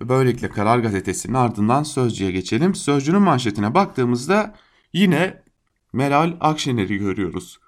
[0.00, 2.74] Ve böylelikle Karar Gazetesi'nin ardından Sözcü'ye geçelim.
[2.74, 4.54] Sözcü'nün manşetine baktığımızda
[4.92, 5.42] yine
[5.92, 7.58] Meral Akşener'i görüyoruz.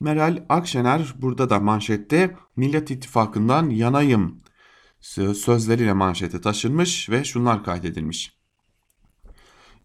[0.00, 4.40] Meral Akşener burada da manşette Millet İttifakı'ndan yanayım
[5.34, 8.36] sözleriyle manşete taşınmış ve şunlar kaydedilmiş.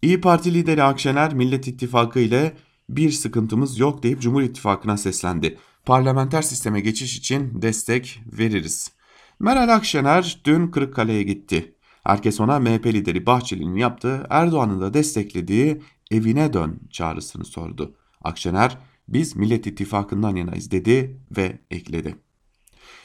[0.01, 2.57] İyi Parti lideri Akşener Millet İttifakı ile
[2.89, 5.57] bir sıkıntımız yok deyip Cumhur İttifakı'na seslendi.
[5.85, 8.91] Parlamenter sisteme geçiş için destek veririz.
[9.39, 11.75] Meral Akşener dün Kırıkkale'ye gitti.
[12.03, 17.95] Herkes ona MHP lideri Bahçeli'nin yaptığı Erdoğan'ın da desteklediği evine dön çağrısını sordu.
[18.23, 22.15] Akşener biz Millet İttifakı'ndan yanayız dedi ve ekledi.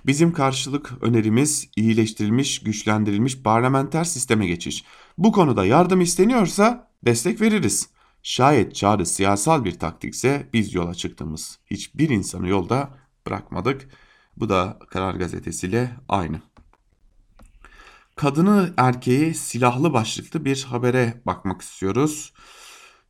[0.07, 4.85] Bizim karşılık önerimiz iyileştirilmiş, güçlendirilmiş parlamenter sisteme geçiş.
[5.19, 7.89] Bu konuda yardım isteniyorsa destek veririz.
[8.27, 12.91] Şayet çağrı siyasal bir taktikse biz yola çıktığımız hiçbir insanı yolda
[13.27, 13.89] bırakmadık.
[14.37, 16.41] Bu da Karar Gazetesi ile aynı.
[18.17, 22.33] Kadını erkeği silahlı başlıklı bir habere bakmak istiyoruz.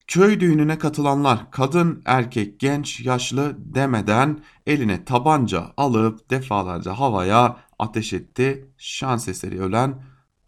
[0.07, 8.69] Köy düğününe katılanlar kadın, erkek, genç, yaşlı demeden eline tabanca alıp defalarca havaya ateş etti.
[8.79, 10.03] Şans eseri ölen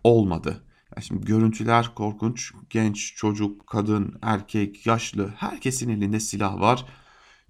[0.04, 0.65] olmadı.
[1.00, 2.52] Şimdi görüntüler korkunç.
[2.70, 6.84] Genç, çocuk, kadın, erkek, yaşlı herkesin elinde silah var.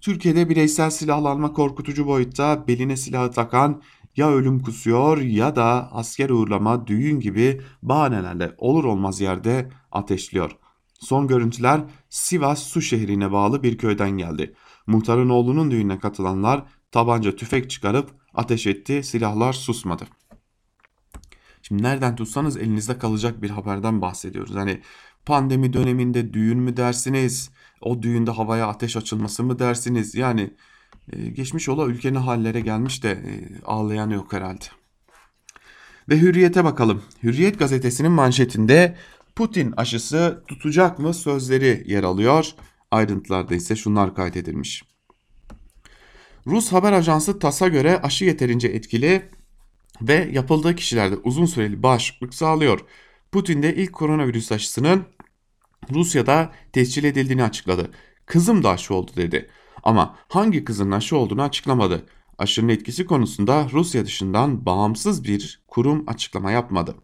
[0.01, 3.81] Türkiye'de bireysel silahlanma korkutucu boyutta beline silahı takan
[4.15, 10.51] ya ölüm kusuyor ya da asker uğurlama, düğün gibi bahanelerle olur olmaz yerde ateşliyor.
[10.99, 14.55] Son görüntüler Sivas Su şehrine bağlı bir köyden geldi.
[14.87, 20.07] Muhtarın oğlunun düğününe katılanlar tabanca tüfek çıkarıp ateş etti, silahlar susmadı.
[21.67, 24.55] Şimdi nereden tutsanız elinizde kalacak bir haberden bahsediyoruz.
[24.55, 24.81] Hani
[25.25, 27.49] pandemi döneminde düğün mü dersiniz?
[27.81, 30.15] O düğünde havaya ateş açılması mı dersiniz?
[30.15, 30.53] Yani
[31.11, 34.65] e, geçmiş ola ülkenin hallere gelmiş de e, ağlayan yok herhalde.
[36.09, 37.03] Ve Hürriyet'e bakalım.
[37.23, 38.95] Hürriyet gazetesinin manşetinde
[39.35, 42.51] Putin aşısı tutacak mı sözleri yer alıyor.
[42.91, 44.83] Ayrıntılarda ise şunlar kaydedilmiş.
[46.47, 49.36] Rus haber ajansı TAS'a göre aşı yeterince etkili
[50.01, 52.79] ve yapıldığı kişilerde uzun süreli bağışıklık sağlıyor.
[53.31, 55.03] Putin de ilk koronavirüs aşısının
[55.93, 57.91] Rusya'da tescil edildiğini açıkladı.
[58.25, 59.49] Kızım da aşı oldu dedi.
[59.83, 62.05] Ama hangi kızın aşı olduğunu açıklamadı.
[62.37, 66.95] Aşının etkisi konusunda Rusya dışından bağımsız bir kurum açıklama yapmadı.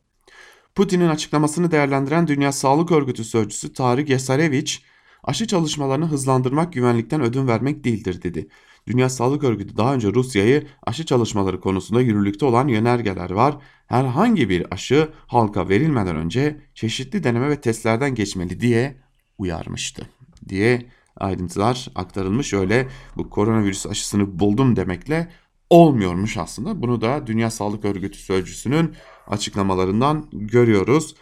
[0.76, 4.84] Putin'in açıklamasını değerlendiren Dünya Sağlık Örgütü sözcüsü Tarık Yasareviç,
[5.24, 8.48] aşı çalışmalarını hızlandırmak güvenlikten ödün vermek değildir dedi.
[8.88, 13.58] Dünya Sağlık Örgütü daha önce Rusya'yı aşı çalışmaları konusunda yürürlükte olan yönergeler var.
[13.88, 18.98] Herhangi bir aşı halka verilmeden önce çeşitli deneme ve testlerden geçmeli diye
[19.38, 20.10] uyarmıştı
[20.50, 20.86] diye
[21.17, 22.54] ayrıntılar aktarılmış.
[22.54, 25.32] Öyle bu koronavirüs aşısını buldum demekle
[25.69, 26.82] olmuyormuş aslında.
[26.82, 28.93] Bunu da Dünya Sağlık Örgütü sözcüsünün
[29.28, 31.15] açıklamalarından görüyoruz.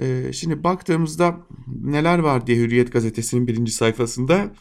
[0.00, 4.52] Ee, şimdi baktığımızda neler var diye Hürriyet gazetesinin birinci sayfasında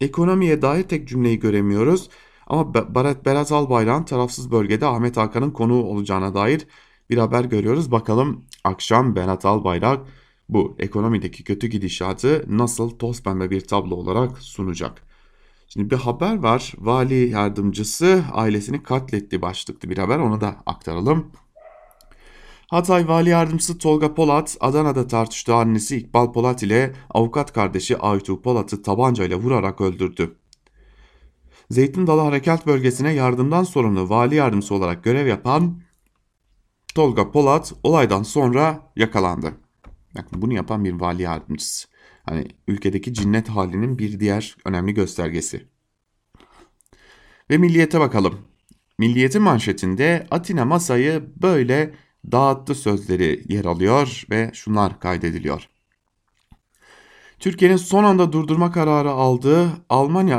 [0.00, 2.08] ekonomiye dair tek cümleyi göremiyoruz.
[2.46, 6.66] Ama Berat, Berat Albayrak'ın tarafsız bölgede Ahmet Hakan'ın konuğu olacağına dair
[7.10, 7.92] bir haber görüyoruz.
[7.92, 10.06] Bakalım akşam Berat Albayrak
[10.48, 15.02] bu ekonomideki kötü gidişatı nasıl toz pembe bir tablo olarak sunacak.
[15.68, 16.72] Şimdi bir haber var.
[16.78, 20.18] Vali yardımcısı ailesini katletti başlıklı bir haber.
[20.18, 21.32] Onu da aktaralım.
[22.70, 28.82] Hatay Vali Yardımcısı Tolga Polat, Adana'da tartıştığı annesi İkbal Polat ile avukat kardeşi Aytu Polat'ı
[28.82, 30.36] tabancayla vurarak öldürdü.
[31.70, 35.82] Zeytin Dalı Harekat Bölgesi'ne yardımdan sorumlu vali yardımcısı olarak görev yapan
[36.94, 39.52] Tolga Polat olaydan sonra yakalandı.
[40.16, 41.88] Bakın bunu yapan bir vali yardımcısı.
[42.22, 45.66] Hani ülkedeki cinnet halinin bir diğer önemli göstergesi.
[47.50, 48.38] Ve milliyete bakalım.
[48.98, 51.94] Milliyetin manşetinde Atina masayı böyle
[52.32, 55.68] dağıttı sözleri yer alıyor ve şunlar kaydediliyor.
[57.38, 60.38] Türkiye'nin son anda durdurma kararı aldığı Almanya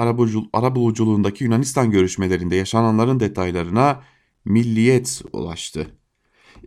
[0.53, 4.01] arabuluculuğundaki Yunanistan görüşmelerinde yaşananların detaylarına
[4.45, 5.87] Milliyet ulaştı.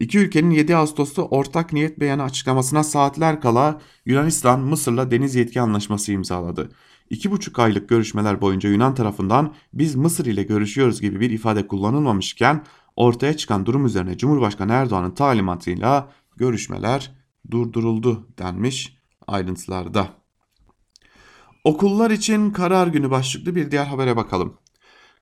[0.00, 6.12] İki ülkenin 7 Ağustos'ta ortak niyet beyanı açıklamasına saatler kala Yunanistan Mısır'la deniz yetki anlaşması
[6.12, 6.70] imzaladı.
[7.10, 12.64] iki buçuk aylık görüşmeler boyunca Yunan tarafından biz Mısır ile görüşüyoruz gibi bir ifade kullanılmamışken
[12.96, 17.12] ortaya çıkan durum üzerine Cumhurbaşkanı Erdoğan'ın talimatıyla görüşmeler
[17.50, 20.08] durduruldu denmiş ayrıntılarda.
[21.64, 24.54] Okullar için karar günü başlıklı bir diğer habere bakalım.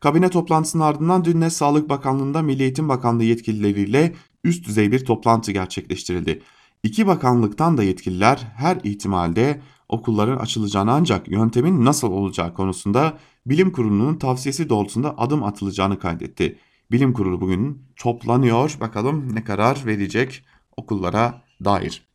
[0.01, 5.53] Kabine toplantısının ardından dün de Sağlık Bakanlığı'nda Milli Eğitim Bakanlığı yetkilileriyle üst düzey bir toplantı
[5.53, 6.43] gerçekleştirildi.
[6.83, 14.15] İki bakanlıktan da yetkililer her ihtimalde okulların açılacağını ancak yöntemin nasıl olacağı konusunda bilim kurulunun
[14.15, 16.59] tavsiyesi doğrultusunda adım atılacağını kaydetti.
[16.93, 18.77] Bilim kurulu bugün toplanıyor.
[18.81, 20.45] Bakalım ne karar verecek
[20.77, 22.09] okullara dair.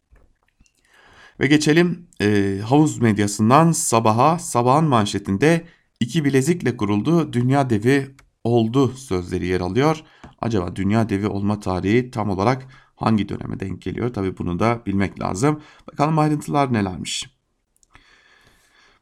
[1.40, 4.40] Ve geçelim e, havuz medyasından sabaha.
[4.40, 5.66] Sabahın manşetinde
[6.00, 10.04] iki bilezikle kuruldu dünya devi oldu sözleri yer alıyor.
[10.42, 14.13] Acaba dünya devi olma tarihi tam olarak hangi döneme denk geliyor?
[14.13, 15.62] Tabi bunu da bilmek lazım.
[15.92, 17.30] Bakalım ayrıntılar nelermiş.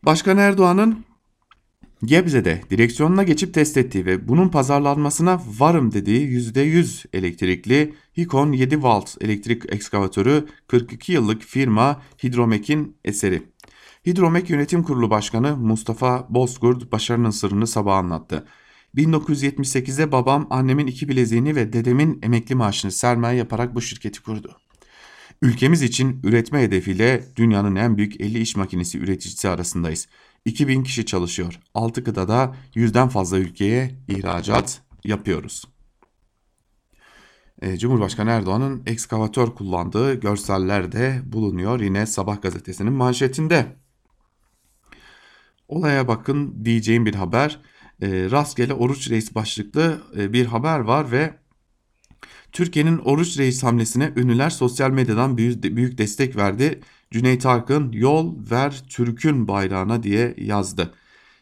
[0.03, 1.05] Başkan Erdoğan'ın
[2.05, 9.15] Gebze'de direksiyonuna geçip test ettiği ve bunun pazarlanmasına varım dediği %100 elektrikli Hikon 7 volt
[9.21, 13.41] elektrik ekskavatörü 42 yıllık firma Hidromek'in eseri.
[14.05, 18.45] Hidromek Yönetim Kurulu Başkanı Mustafa Bozkurt başarının sırrını sabah anlattı.
[18.95, 24.57] 1978'de babam annemin iki bileziğini ve dedemin emekli maaşını sermaye yaparak bu şirketi kurdu.
[25.41, 30.07] Ülkemiz için üretme hedefiyle dünyanın en büyük 50 iş makinesi üreticisi arasındayız.
[30.45, 31.59] 2000 kişi çalışıyor.
[31.73, 35.63] 6 kıtada yüzden fazla ülkeye ihracat yapıyoruz.
[37.61, 43.65] E, Cumhurbaşkanı Erdoğan'ın ekskavatör kullandığı görseller de bulunuyor yine Sabah gazetesinin manşetinde.
[45.67, 47.59] Olaya bakın diyeceğim bir haber.
[48.01, 51.33] E, rastgele Oruç Reis başlıklı e, bir haber var ve
[52.55, 56.79] Türkiye'nin Oruç Reis hamlesine ünlüler sosyal medyadan büyük, destek verdi.
[57.11, 60.93] Cüneyt Arkın yol ver Türk'ün bayrağına diye yazdı.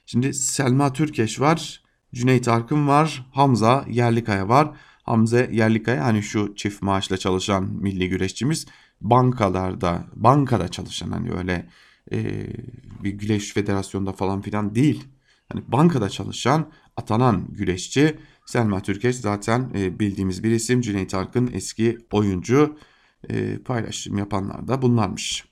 [0.06, 1.82] Şimdi Selma Türkeş var,
[2.13, 4.71] Cüneyt Arkın var, Hamza Yerlikaya var.
[5.04, 8.65] Hamza Yerlikaya hani şu çift maaşla çalışan milli güreşçimiz
[9.02, 11.69] bankalarda, bankada çalışan hani öyle
[12.12, 12.47] e,
[13.04, 15.04] bir güreş federasyonda falan filan değil.
[15.49, 20.82] Hani bankada çalışan, atanan güreşçi Selma Türkeş zaten e, bildiğimiz bir isim.
[20.82, 22.77] Cüneyt Arkın eski oyuncu
[23.29, 25.45] e, paylaşım yapanlar da bunlarmış.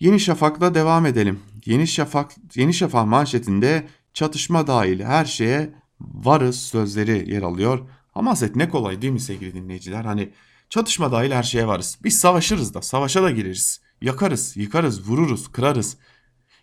[0.00, 1.40] Yeni Şafak'la devam edelim.
[1.64, 7.88] Yeni Şafak Yeni Şafak manşetinde çatışma dahil her şeye varız sözleri yer alıyor.
[8.12, 10.04] Hamaset ne kolay değil mi sevgili dinleyiciler?
[10.04, 10.30] Hani
[10.70, 11.98] çatışma dahil her şeye varız.
[12.04, 13.80] Biz savaşırız da, savaşa da gireriz.
[14.00, 15.96] Yakarız, yıkarız, vururuz, kırarız.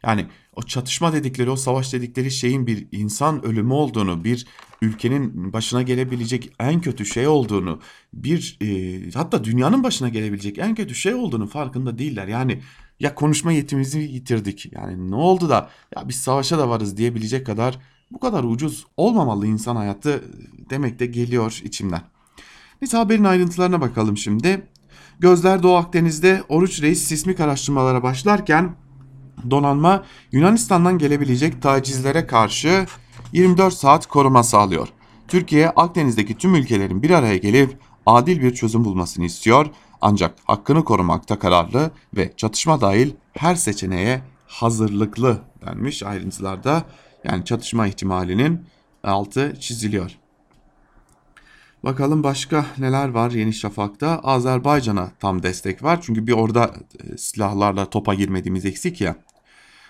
[0.05, 4.45] Yani o çatışma dedikleri, o savaş dedikleri şeyin bir insan ölümü olduğunu, bir
[4.81, 7.79] ülkenin başına gelebilecek en kötü şey olduğunu,
[8.13, 12.27] bir e, hatta dünyanın başına gelebilecek en kötü şey olduğunu farkında değiller.
[12.27, 12.61] Yani
[12.99, 14.73] ya konuşma yetimizi yitirdik.
[14.73, 17.79] Yani ne oldu da ya biz savaşa da varız diyebilecek kadar
[18.11, 20.23] bu kadar ucuz olmamalı insan hayatı
[20.69, 22.01] demek de geliyor içimden.
[22.81, 24.67] Neyse haberin ayrıntılarına bakalım şimdi.
[25.19, 28.75] Gözler Doğu Akdeniz'de Oruç Reis sismik araştırmalara başlarken
[29.49, 32.85] donanma Yunanistan'dan gelebilecek tacizlere karşı
[33.33, 34.87] 24 saat koruma sağlıyor.
[35.27, 39.67] Türkiye Akdeniz'deki tüm ülkelerin bir araya gelip adil bir çözüm bulmasını istiyor
[40.01, 46.83] ancak hakkını korumakta kararlı ve çatışma dahil her seçeneğe hazırlıklı denmiş ayrıntılarda.
[47.23, 48.65] Yani çatışma ihtimalinin
[49.03, 50.17] altı çiziliyor.
[51.83, 54.19] Bakalım başka neler var Yeni Şafak'ta?
[54.19, 56.01] Azerbaycan'a tam destek var.
[56.01, 59.15] Çünkü bir orada e, silahlarla topa girmediğimiz eksik ya.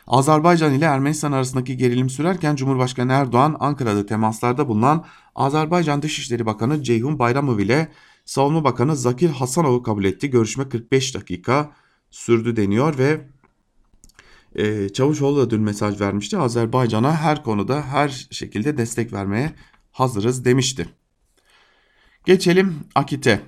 [0.07, 7.19] Azerbaycan ile Ermenistan arasındaki gerilim sürerken Cumhurbaşkanı Erdoğan Ankara'da temaslarda bulunan Azerbaycan Dışişleri Bakanı Ceyhun
[7.19, 7.91] Bayramov ile
[8.25, 10.29] Savunma Bakanı Zakir Hasanov'u kabul etti.
[10.29, 11.71] Görüşme 45 dakika
[12.11, 13.27] sürdü deniyor ve
[14.55, 16.37] e, Çavuşoğlu da dün mesaj vermişti.
[16.37, 19.53] Azerbaycan'a her konuda her şekilde destek vermeye
[19.91, 20.89] hazırız demişti.
[22.25, 23.41] Geçelim Akit'e.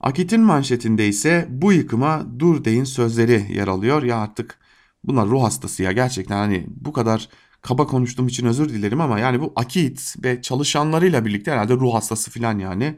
[0.00, 4.02] Akit'in manşetinde ise bu yıkıma dur deyin sözleri yer alıyor.
[4.02, 4.58] Ya artık
[5.04, 7.28] bunlar ruh hastası ya gerçekten hani bu kadar
[7.62, 12.30] kaba konuştuğum için özür dilerim ama yani bu Akit ve çalışanlarıyla birlikte herhalde ruh hastası
[12.30, 12.96] falan yani.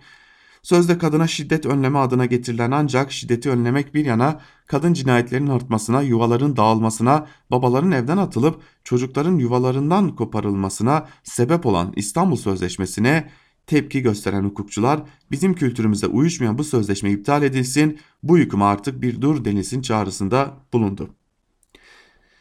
[0.62, 6.56] Sözde kadına şiddet önleme adına getirilen ancak şiddeti önlemek bir yana kadın cinayetlerinin artmasına, yuvaların
[6.56, 13.30] dağılmasına, babaların evden atılıp çocukların yuvalarından koparılmasına sebep olan İstanbul Sözleşmesi'ne
[13.66, 19.44] tepki gösteren hukukçular bizim kültürümüze uyuşmayan bu sözleşme iptal edilsin, bu yıkıma artık bir dur
[19.44, 21.10] denilsin çağrısında bulundu.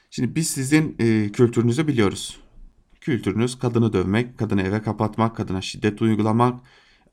[0.09, 2.39] Şimdi biz sizin e, kültürünüzü biliyoruz.
[3.01, 6.59] Kültürünüz kadını dövmek, kadını eve kapatmak, kadına şiddet uygulamak,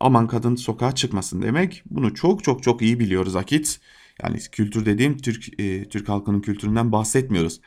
[0.00, 1.82] aman kadın sokağa çıkmasın demek.
[1.90, 3.80] Bunu çok çok çok iyi biliyoruz Akit.
[4.22, 7.60] Yani kültür dediğim Türk e, Türk halkının kültüründen bahsetmiyoruz.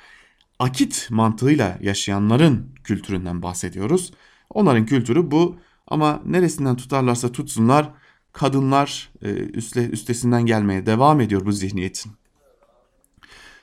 [0.60, 4.13] akit mantığıyla yaşayanların kültüründen bahsediyoruz.
[4.49, 7.91] Onların kültürü bu ama neresinden tutarlarsa tutsunlar
[8.34, 12.12] kadınlar e, üstle, üstesinden gelmeye devam ediyor bu zihniyetin.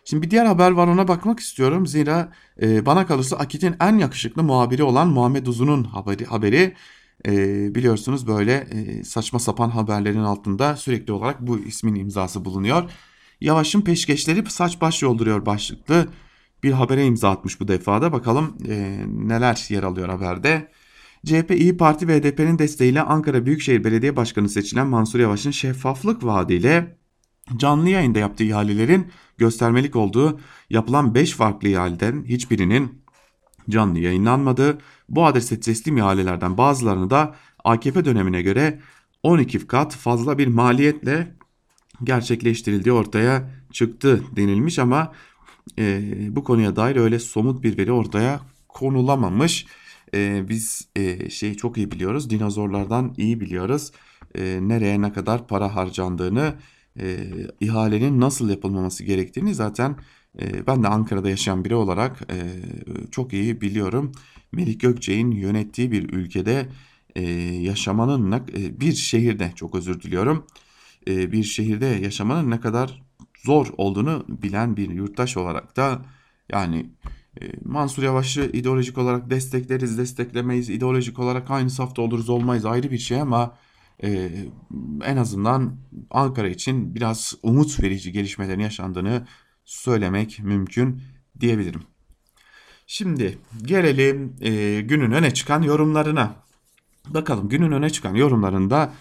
[0.05, 1.87] Şimdi bir diğer haber var ona bakmak istiyorum.
[1.87, 2.33] Zira
[2.63, 6.75] e, bana kalırsa Akit'in en yakışıklı muhabiri olan Muhammed Uzun'un haberi, haberi
[7.27, 12.91] e, biliyorsunuz böyle e, saçma sapan haberlerin altında sürekli olarak bu ismin imzası bulunuyor.
[13.41, 16.09] Yavaş'ın peşkeşleri saç baş yolduruyor başlıklı
[16.63, 18.13] bir habere imza atmış bu defada.
[18.13, 20.69] Bakalım e, neler yer alıyor haberde.
[21.27, 26.97] CHP, İyi Parti ve HDP'nin desteğiyle Ankara Büyükşehir Belediye Başkanı seçilen Mansur Yavaş'ın şeffaflık vaadiyle
[27.57, 29.07] canlı yayında yaptığı ihalelerin
[29.39, 33.03] göstermelik olduğu yapılan 5 farklı ihaleden hiçbirinin
[33.71, 38.81] canlı yayınlanmadığı, bu adrese teslim ihalelerden bazılarını da AKP dönemine göre
[39.23, 41.37] 12 kat fazla bir maliyetle
[42.05, 45.13] gerçekleştirildiği ortaya çıktı denilmiş ama
[45.79, 46.03] e,
[46.37, 49.67] bu konuya dair öyle somut bir veri ortaya konulamamış.
[50.15, 53.93] E, biz e, şeyi çok iyi biliyoruz dinozorlardan iyi biliyoruz
[54.35, 56.55] e, nereye ne kadar para harcandığını
[57.01, 57.17] e,
[57.61, 59.97] ihalenin nasıl yapılmaması gerektiğini zaten
[60.41, 62.37] e, ben de Ankara'da yaşayan biri olarak e,
[63.11, 64.13] çok iyi biliyorum.
[64.53, 66.69] Melik Gökçe'nin yönettiği bir ülkede
[67.17, 70.47] e, yaşamanın e, bir şehirde çok özür diliyorum
[71.09, 73.03] e, bir şehirde yaşamanın ne kadar
[73.45, 76.03] zor olduğunu bilen bir yurttaş olarak da
[76.53, 76.91] yani
[77.65, 83.21] Mansur Yavaş'ı ideolojik olarak destekleriz desteklemeyiz ideolojik olarak aynı safta oluruz olmayız ayrı bir şey
[83.21, 83.57] ama
[84.03, 84.31] e,
[85.05, 85.77] en azından
[86.11, 89.27] Ankara için biraz umut verici gelişmelerin yaşandığını
[89.65, 91.03] söylemek mümkün
[91.41, 91.83] diyebilirim.
[92.87, 96.35] Şimdi gelelim e, günün öne çıkan yorumlarına.
[97.09, 98.93] Bakalım günün öne çıkan yorumlarında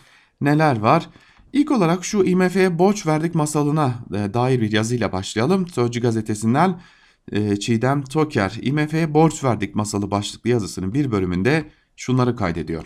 [0.41, 1.09] neler var?
[1.53, 5.67] İlk olarak şu IMF'ye borç verdik masalına e, dair bir yazıyla başlayalım.
[5.67, 6.81] Sözcü gazetesinden
[7.59, 12.85] Çiğdem Toker IMF'ye borç verdik masalı başlıklı yazısının bir bölümünde şunları kaydediyor.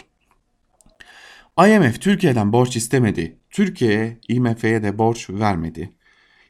[1.60, 3.38] IMF Türkiye'den borç istemedi.
[3.50, 5.92] Türkiye IMF'ye de borç vermedi.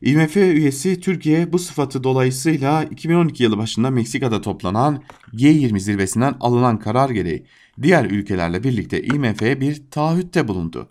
[0.02, 7.10] IMF üyesi Türkiye bu sıfatı dolayısıyla 2012 yılı başında Meksika'da toplanan G20 zirvesinden alınan karar
[7.10, 7.46] gereği
[7.82, 10.90] diğer ülkelerle birlikte IMF'ye bir taahhütte bulundu.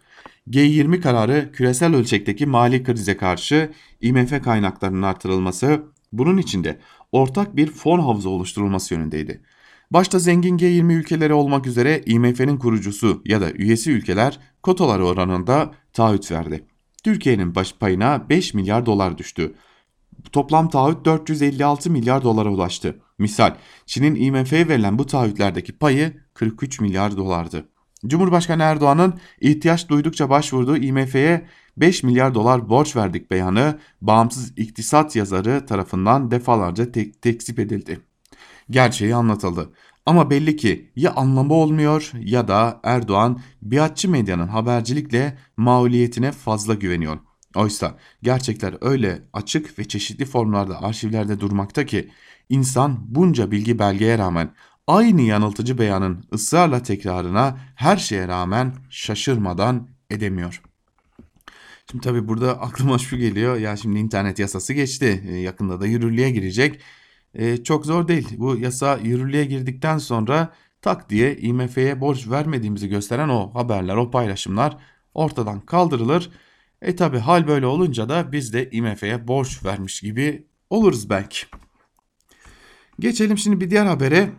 [0.50, 5.82] G20 kararı küresel ölçekteki mali krize karşı IMF kaynaklarının artırılması,
[6.18, 6.78] bunun içinde
[7.12, 9.40] ortak bir fon havuzu oluşturulması yönündeydi.
[9.90, 16.32] Başta zengin G20 ülkeleri olmak üzere IMF'nin kurucusu ya da üyesi ülkeler kotaları oranında taahhüt
[16.32, 16.66] verdi.
[17.04, 19.54] Türkiye'nin baş payına 5 milyar dolar düştü.
[20.32, 23.00] Toplam taahhüt 456 milyar dolara ulaştı.
[23.18, 23.54] Misal
[23.86, 27.68] Çin'in IMF'ye verilen bu taahhütlerdeki payı 43 milyar dolardı.
[28.06, 35.66] Cumhurbaşkanı Erdoğan'ın ihtiyaç duydukça başvurduğu IMF'ye 5 milyar dolar borç verdik beyanı bağımsız iktisat yazarı
[35.66, 38.00] tarafından defalarca tek tekzip edildi.
[38.70, 39.70] Gerçeği anlatıldı.
[40.06, 47.18] Ama belli ki ya anlamı olmuyor ya da Erdoğan biatçı medyanın habercilikle mağluliyetine fazla güveniyor.
[47.56, 52.10] Oysa gerçekler öyle açık ve çeşitli formlarda arşivlerde durmakta ki
[52.48, 54.54] insan bunca bilgi belgeye rağmen
[54.86, 60.62] aynı yanıltıcı beyanın ısrarla tekrarına her şeye rağmen şaşırmadan edemiyor.
[61.90, 66.30] Şimdi tabi burada aklıma şu geliyor ya şimdi internet yasası geçti e, yakında da yürürlüğe
[66.30, 66.80] girecek.
[67.34, 73.28] E, çok zor değil bu yasa yürürlüğe girdikten sonra tak diye IMF'ye borç vermediğimizi gösteren
[73.28, 74.76] o haberler o paylaşımlar
[75.14, 76.30] ortadan kaldırılır.
[76.82, 81.46] E tabi hal böyle olunca da biz de IMF'ye borç vermiş gibi oluruz belki.
[83.00, 84.30] Geçelim şimdi bir diğer habere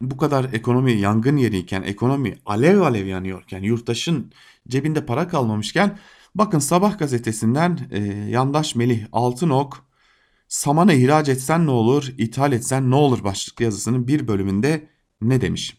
[0.00, 4.32] bu kadar ekonomi yangın yeriyken, ekonomi alev alev yanıyorken, yurttaşın
[4.68, 5.98] cebinde para kalmamışken
[6.34, 9.86] bakın Sabah gazetesinden e, yandaş Melih Altınok
[10.48, 14.88] samanı ihraç etsen ne olur, ithal etsen ne olur başlıklı yazısının bir bölümünde
[15.20, 15.76] ne demiş?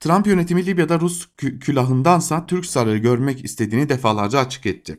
[0.00, 4.98] Trump yönetimi Libya'da Rus kü külahındansa Türk sarığı görmek istediğini defalarca açık etti.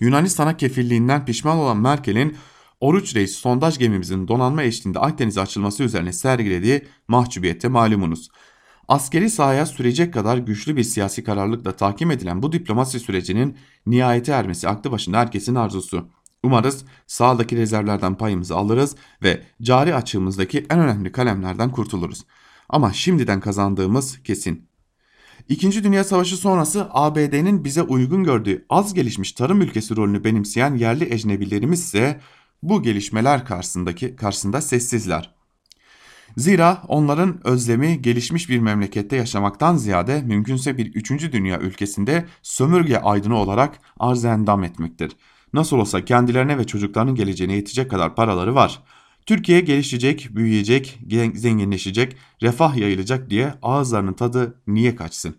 [0.00, 2.36] Yunanistan'a kefilliğinden pişman olan Merkel'in
[2.80, 8.28] Oruç Reis sondaj gemimizin donanma eşliğinde Akdeniz'e açılması üzerine sergilediği mahcubiyette malumunuz.
[8.88, 13.56] Askeri sahaya sürecek kadar güçlü bir siyasi kararlılıkla takip edilen bu diplomasi sürecinin
[13.86, 16.08] nihayete ermesi aklı başında herkesin arzusu.
[16.42, 22.24] Umarız sağdaki rezervlerden payımızı alırız ve cari açığımızdaki en önemli kalemlerden kurtuluruz.
[22.68, 24.68] Ama şimdiden kazandığımız kesin.
[25.48, 31.14] İkinci Dünya Savaşı sonrası ABD'nin bize uygun gördüğü az gelişmiş tarım ülkesi rolünü benimseyen yerli
[31.14, 32.20] ecnebilerimiz ise
[32.62, 35.33] bu gelişmeler karşısındaki karşısında sessizler.
[36.36, 43.36] Zira onların özlemi gelişmiş bir memlekette yaşamaktan ziyade mümkünse bir üçüncü dünya ülkesinde sömürge aydını
[43.36, 45.12] olarak arz endam etmektir.
[45.52, 48.82] Nasıl olsa kendilerine ve çocuklarının geleceğine yetecek kadar paraları var.
[49.26, 51.00] Türkiye gelişecek, büyüyecek,
[51.34, 55.36] zenginleşecek, refah yayılacak diye ağızlarının tadı niye kaçsın?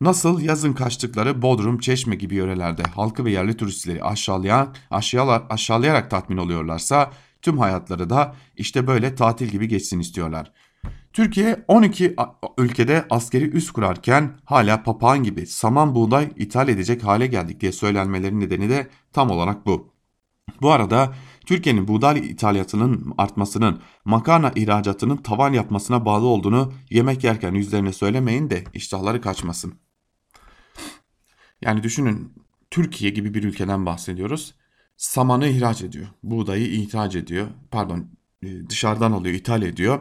[0.00, 6.36] Nasıl yazın kaçtıkları Bodrum, Çeşme gibi yörelerde halkı ve yerli turistleri aşağılayan, aşağılar, aşağılayarak tatmin
[6.36, 7.10] oluyorlarsa
[7.42, 10.52] tüm hayatları da işte böyle tatil gibi geçsin istiyorlar.
[11.12, 12.16] Türkiye 12
[12.58, 18.40] ülkede askeri üs kurarken hala papağan gibi saman buğday ithal edecek hale geldik diye söylenmelerinin
[18.40, 19.92] nedeni de tam olarak bu.
[20.62, 21.14] Bu arada
[21.46, 28.64] Türkiye'nin buğday ithalatının artmasının makarna ihracatının tavan yapmasına bağlı olduğunu yemek yerken yüzlerine söylemeyin de
[28.74, 29.74] iştahları kaçmasın.
[31.62, 32.32] Yani düşünün
[32.70, 34.54] Türkiye gibi bir ülkeden bahsediyoruz.
[34.98, 36.06] Samanı ihraç ediyor.
[36.22, 37.46] Buğdayı ihraç ediyor.
[37.70, 38.06] Pardon
[38.42, 40.00] e, dışarıdan alıyor, ithal ediyor.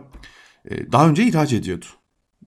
[0.66, 1.86] E, daha önce ihraç ediyordu.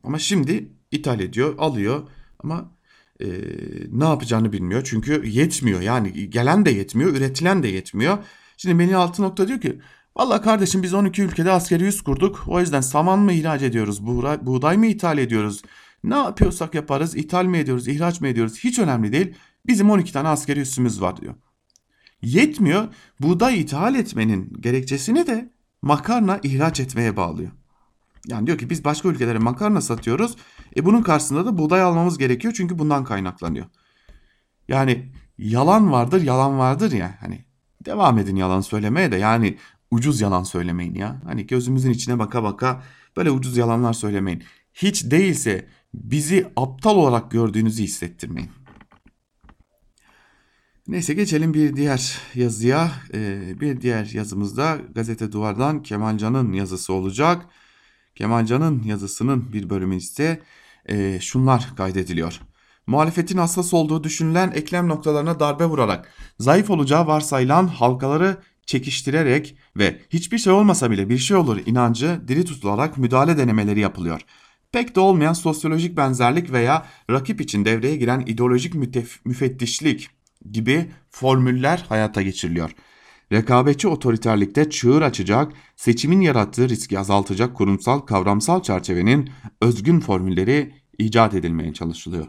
[0.04, 2.72] Ama şimdi ithal ediyor, alıyor ama
[3.20, 3.26] e,
[3.90, 4.82] ne yapacağını bilmiyor.
[4.84, 8.18] Çünkü yetmiyor yani gelen de yetmiyor, üretilen de yetmiyor.
[8.56, 9.80] Şimdi Melih Altınokta diyor ki
[10.16, 12.44] Valla kardeşim biz 12 ülkede askeri üs kurduk.
[12.48, 15.62] O yüzden saman mı ihraç ediyoruz, buğday, buğday mı ithal ediyoruz?
[16.04, 19.34] Ne yapıyorsak yaparız, ithal mi ediyoruz, ihraç mı ediyoruz hiç önemli değil.
[19.66, 21.34] Bizim 12 tane askeri üssümüz var diyor.
[22.22, 22.88] Yetmiyor,
[23.20, 25.50] buğday ithal etmenin gerekçesini de
[25.82, 27.50] makarna ihraç etmeye bağlıyor.
[28.26, 30.36] Yani diyor ki biz başka ülkelere makarna satıyoruz.
[30.76, 33.66] E bunun karşısında da buğday almamız gerekiyor çünkü bundan kaynaklanıyor.
[34.68, 37.16] Yani yalan vardır, yalan vardır ya.
[37.20, 37.44] Hani
[37.84, 39.56] devam edin yalan söylemeye de yani
[39.90, 41.22] ucuz yalan söylemeyin ya.
[41.24, 42.82] Hani gözümüzün içine baka baka
[43.16, 44.42] böyle ucuz yalanlar söylemeyin.
[44.74, 48.50] Hiç değilse bizi aptal olarak gördüğünüzü hissettirmeyin.
[50.90, 52.92] Neyse geçelim bir diğer yazıya.
[53.14, 57.46] Ee, bir diğer yazımızda gazete duvardan Kemalcan'ın yazısı olacak.
[58.14, 60.42] Kemalcan'ın yazısının bir bölümü ise
[60.86, 62.40] e, şunlar kaydediliyor.
[62.86, 68.36] Muhalefetin hassas olduğu düşünülen eklem noktalarına darbe vurarak zayıf olacağı varsayılan halkaları
[68.66, 74.20] çekiştirerek ve hiçbir şey olmasa bile bir şey olur inancı diri tutularak müdahale denemeleri yapılıyor.
[74.72, 78.74] Pek de olmayan sosyolojik benzerlik veya rakip için devreye giren ideolojik
[79.24, 80.19] müfettişlik
[80.50, 82.74] gibi formüller hayata geçiriliyor
[83.32, 89.30] rekabetçi otoriterlikte çığır açacak, seçimin yarattığı riski azaltacak kurumsal kavramsal çerçevenin
[89.60, 92.26] özgün formülleri icat edilmeye çalışılıyor.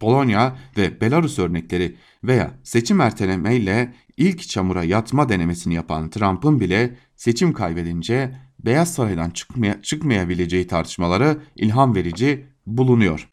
[0.00, 7.52] Polonya ve Belarus örnekleri veya seçim ertelemeyle ilk çamura yatma denemesini yapan Trump'ın bile seçim
[7.52, 13.29] kaybedince Beyaz Saray'dan çıkmaya, çıkmayabileceği tartışmaları ilham verici bulunuyor.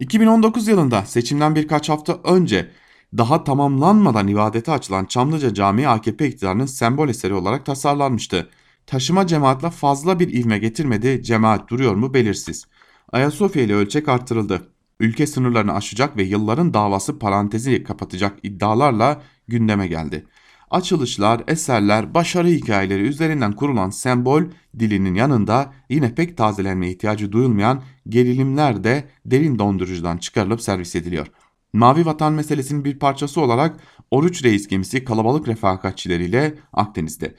[0.00, 2.70] 2019 yılında seçimden birkaç hafta önce
[3.16, 8.48] daha tamamlanmadan ibadete açılan Çamlıca Camii AKP iktidarının sembol eseri olarak tasarlanmıştı.
[8.86, 12.66] Taşıma cemaatle fazla bir ivme getirmedi, cemaat duruyor mu belirsiz.
[13.12, 14.68] Ayasofya ile ölçek arttırıldı.
[15.00, 20.26] Ülke sınırlarını aşacak ve yılların davası parantezi kapatacak iddialarla gündeme geldi.
[20.70, 24.42] Açılışlar, eserler, başarı hikayeleri üzerinden kurulan sembol
[24.78, 31.26] dilinin yanında yine pek tazelenme ihtiyacı duyulmayan gerilimler de derin dondurucudan çıkarılıp servis ediliyor.
[31.72, 33.76] Mavi Vatan meselesinin bir parçası olarak
[34.10, 37.34] Oruç Reis gemisi kalabalık refakatçileriyle Akdeniz'de.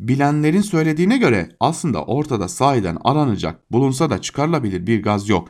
[0.00, 5.48] Bilenlerin söylediğine göre aslında ortada sahiden aranacak, bulunsa da çıkarılabilir bir gaz yok.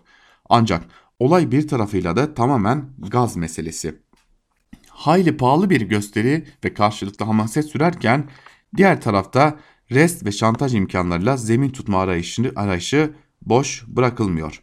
[0.49, 0.83] Ancak
[1.19, 4.01] olay bir tarafıyla da tamamen gaz meselesi.
[5.01, 8.29] Hayli pahalı bir gösteri ve karşılıklı hamaset sürerken
[8.77, 9.59] diğer tarafta
[9.91, 14.63] rest ve şantaj imkanlarıyla zemin tutma arayışı, arayışı boş bırakılmıyor.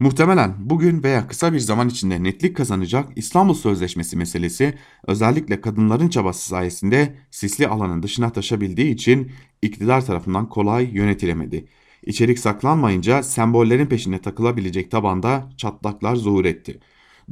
[0.00, 4.74] Muhtemelen bugün veya kısa bir zaman içinde netlik kazanacak İstanbul Sözleşmesi meselesi
[5.06, 11.68] özellikle kadınların çabası sayesinde sisli alanın dışına taşabildiği için iktidar tarafından kolay yönetilemedi.
[12.02, 16.80] İçerik saklanmayınca sembollerin peşine takılabilecek tabanda çatlaklar zuhur etti.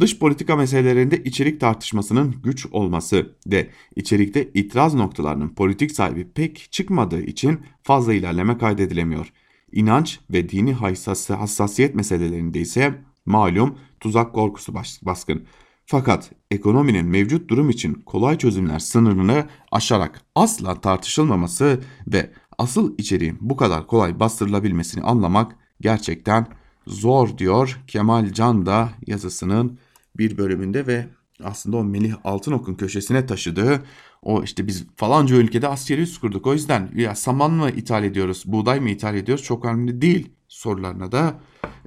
[0.00, 7.22] Dış politika meselelerinde içerik tartışmasının güç olması ve içerikte itiraz noktalarının politik sahibi pek çıkmadığı
[7.22, 15.44] için fazla ilerleme kaydedilemiyor.'' İnanç ve dini hassasiyet meselelerinde ise malum tuzak korkusu baskın.
[15.86, 23.56] Fakat ekonominin mevcut durum için kolay çözümler sınırını aşarak asla tartışılmaması ve asıl içeriğin bu
[23.56, 26.46] kadar kolay bastırılabilmesini anlamak gerçekten
[26.86, 29.78] zor diyor Kemal Can da yazısının
[30.18, 31.06] bir bölümünde ve
[31.42, 33.82] aslında o Melih Altınok'un köşesine taşıdığı
[34.22, 36.46] o işte biz falanca ülkede askeri üs kurduk.
[36.46, 41.12] O yüzden ya saman mı ithal ediyoruz, buğday mı ithal ediyoruz çok önemli değil sorularına
[41.12, 41.34] da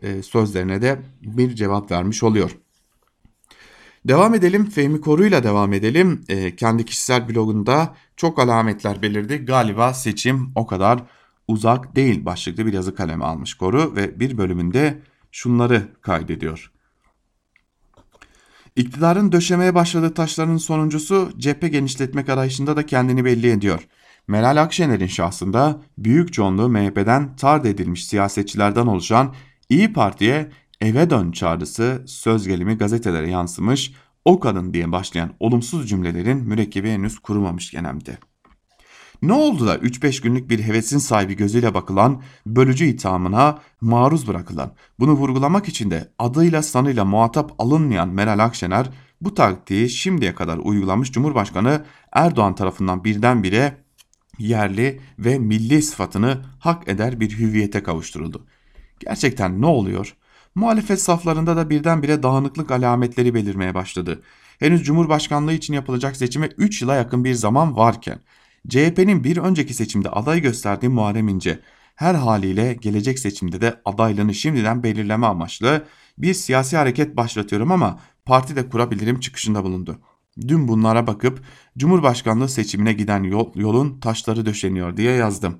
[0.02, 2.58] e, sözlerine de bir cevap vermiş oluyor.
[4.06, 4.66] Devam edelim.
[4.66, 6.22] Fehmi Koru'yla devam edelim.
[6.30, 9.38] E, kendi kişisel blogunda çok alametler belirdi.
[9.38, 11.04] Galiba seçim o kadar
[11.48, 15.02] uzak değil başlıklı bir yazı kalemi almış Koru ve bir bölümünde
[15.32, 16.72] şunları kaydediyor.
[18.78, 23.88] İktidarın döşemeye başladığı taşların sonuncusu cephe genişletmek arayışında da kendini belli ediyor.
[24.28, 29.34] Meral Akşener'in şahsında büyük çoğunluğu MHP'den tard edilmiş siyasetçilerden oluşan
[29.70, 30.52] İyi Parti'ye
[30.82, 33.94] eve dön çağrısı söz gelimi gazetelere yansımış,
[34.26, 38.18] o kadın diye başlayan olumsuz cümlelerin mürekkebi henüz kurumamış genemde.
[39.22, 45.12] Ne oldu da 3-5 günlük bir hevesin sahibi gözüyle bakılan, bölücü ithamına maruz bırakılan, bunu
[45.12, 48.90] vurgulamak için de adıyla sanıyla muhatap alınmayan Meral Akşener,
[49.22, 53.78] bu taktiği şimdiye kadar uygulamış Cumhurbaşkanı Erdoğan tarafından birdenbire
[54.40, 58.46] yerli ve milli sıfatını hak eder bir hüviyete kavuşturuldu.
[59.00, 60.16] Gerçekten ne oluyor?
[60.56, 64.22] Muhalefet saflarında da birdenbire dağınıklık alametleri belirmeye başladı.
[64.60, 68.20] Henüz Cumhurbaşkanlığı için yapılacak seçime 3 yıla yakın bir zaman varken
[68.70, 71.60] CHP'nin bir önceki seçimde aday gösterdiği Muharrem İnce
[71.96, 75.86] her haliyle gelecek seçimde de adaylığını şimdiden belirleme amaçlı
[76.18, 80.00] bir siyasi hareket başlatıyorum ama parti de kurabilirim çıkışında bulundu.
[80.48, 81.42] Dün bunlara bakıp
[81.78, 85.60] Cumhurbaşkanlığı seçimine giden yol, yolun taşları döşeniyor diye yazdım.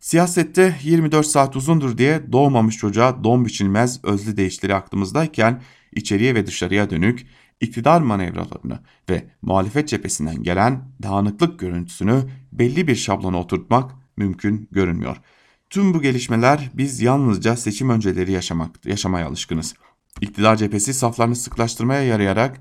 [0.00, 5.62] Siyasette 24 saat uzundur diye doğmamış çocuğa don biçilmez özlü değişleri aklımızdayken
[5.92, 7.26] içeriye ve dışarıya dönük
[7.60, 8.78] iktidar manevralarını
[9.10, 15.16] ve muhalefet cephesinden gelen dağınıklık görüntüsünü belli bir şablona oturtmak mümkün görünmüyor.
[15.70, 19.74] Tüm bu gelişmeler biz yalnızca seçim önceleri yaşamak, yaşamaya alışkınız.
[20.20, 22.60] İktidar cephesi saflarını sıklaştırmaya yarayarak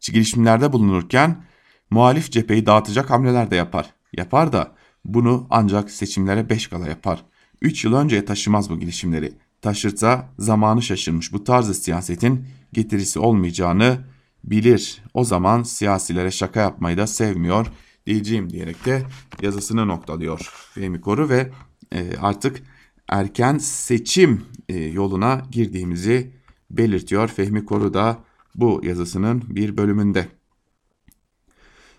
[0.00, 1.44] girişimlerde bulunurken
[1.90, 3.94] muhalif cepheyi dağıtacak hamleler de yapar.
[4.12, 4.74] Yapar da
[5.04, 7.24] bunu ancak seçimlere 5 kala yapar.
[7.60, 9.32] 3 yıl önceye taşımaz bu girişimleri.
[9.62, 13.98] Taşırsa zamanı şaşırmış bu tarzı siyasetin getirisi olmayacağını
[14.44, 15.02] bilir.
[15.14, 17.66] O zaman siyasilere şaka yapmayı da sevmiyor
[18.06, 19.02] diyeceğim diyerek de
[19.42, 21.50] yazısını noktalıyor Fehmi Koru ve
[21.92, 22.62] e, artık
[23.08, 26.32] erken seçim e, yoluna girdiğimizi
[26.70, 27.28] belirtiyor.
[27.28, 28.18] Fehmi Koru da
[28.54, 30.28] bu yazısının bir bölümünde.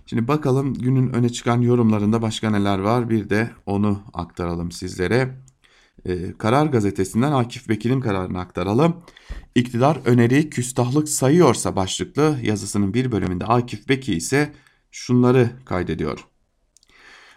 [0.06, 5.36] Şimdi bakalım günün öne çıkan yorumlarında başka neler var bir de onu aktaralım sizlere.
[6.06, 9.04] Ee, Karar gazetesinden Akif Bekir'in kararını aktaralım.
[9.56, 14.54] İktidar öneriyi küstahlık sayıyorsa başlıklı yazısının bir bölümünde Akif Bekir ise
[14.92, 16.26] şunları kaydediyor.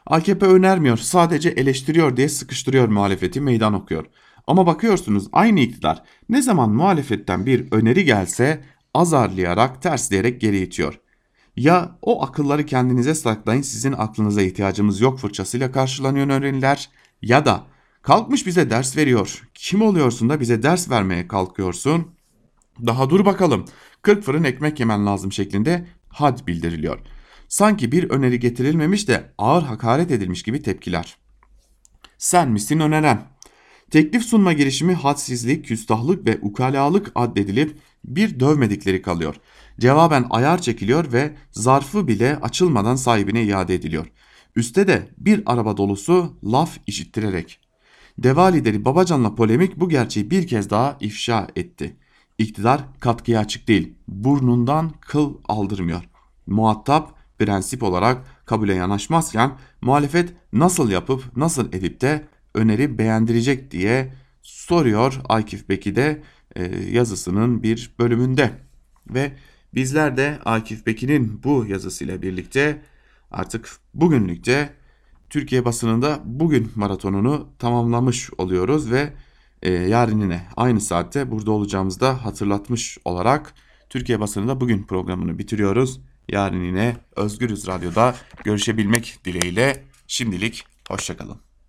[0.07, 4.07] AKP önermiyor sadece eleştiriyor diye sıkıştırıyor muhalefeti meydan okuyor.
[4.47, 8.64] Ama bakıyorsunuz aynı iktidar ne zaman muhalefetten bir öneri gelse
[8.95, 11.01] azarlayarak tersleyerek geri itiyor.
[11.57, 16.91] Ya o akılları kendinize saklayın sizin aklınıza ihtiyacımız yok fırçasıyla karşılanıyor öneriler
[17.23, 17.67] ya da
[18.07, 19.48] kalkmış bize ders veriyor.
[19.54, 22.07] Kim oluyorsun da bize ders vermeye kalkıyorsun?
[22.86, 23.64] Daha dur bakalım
[24.02, 26.98] 40 fırın ekmek yemen lazım şeklinde had bildiriliyor.
[27.48, 31.16] Sanki bir öneri getirilmemiş de ağır hakaret edilmiş gibi tepkiler.
[32.18, 33.22] Sen misin öneren?
[33.90, 39.34] Teklif sunma girişimi hadsizlik, küstahlık ve ukalalık addedilip bir dövmedikleri kalıyor.
[39.80, 44.07] Cevaben ayar çekiliyor ve zarfı bile açılmadan sahibine iade ediliyor.
[44.57, 47.66] Üste de bir araba dolusu laf işittirerek.
[48.19, 51.97] Deva lideri Babacan'la polemik bu gerçeği bir kez daha ifşa etti.
[52.39, 56.03] İktidar katkıya açık değil, burnundan kıl aldırmıyor.
[56.47, 64.12] Muhatap prensip olarak kabule yanaşmazken muhalefet nasıl yapıp nasıl edip de öneri beğendirecek diye
[64.43, 66.23] soruyor Akif Beki de
[66.57, 68.51] e, yazısının bir bölümünde.
[69.11, 69.33] Ve
[69.75, 72.83] bizler de Akif Beki'nin bu yazısıyla birlikte
[73.31, 74.73] artık bugünlükte
[75.31, 79.12] Türkiye basınında bugün maratonunu tamamlamış oluyoruz ve
[79.62, 83.55] e, yarın yine aynı saatte burada olacağımızı da hatırlatmış olarak
[83.91, 86.01] Türkiye basınında bugün programını bitiriyoruz.
[86.29, 88.14] Yarın yine Özgürüz Radyo'da
[88.45, 91.45] görüşebilmek dileğiyle şimdilik hoşçakalın.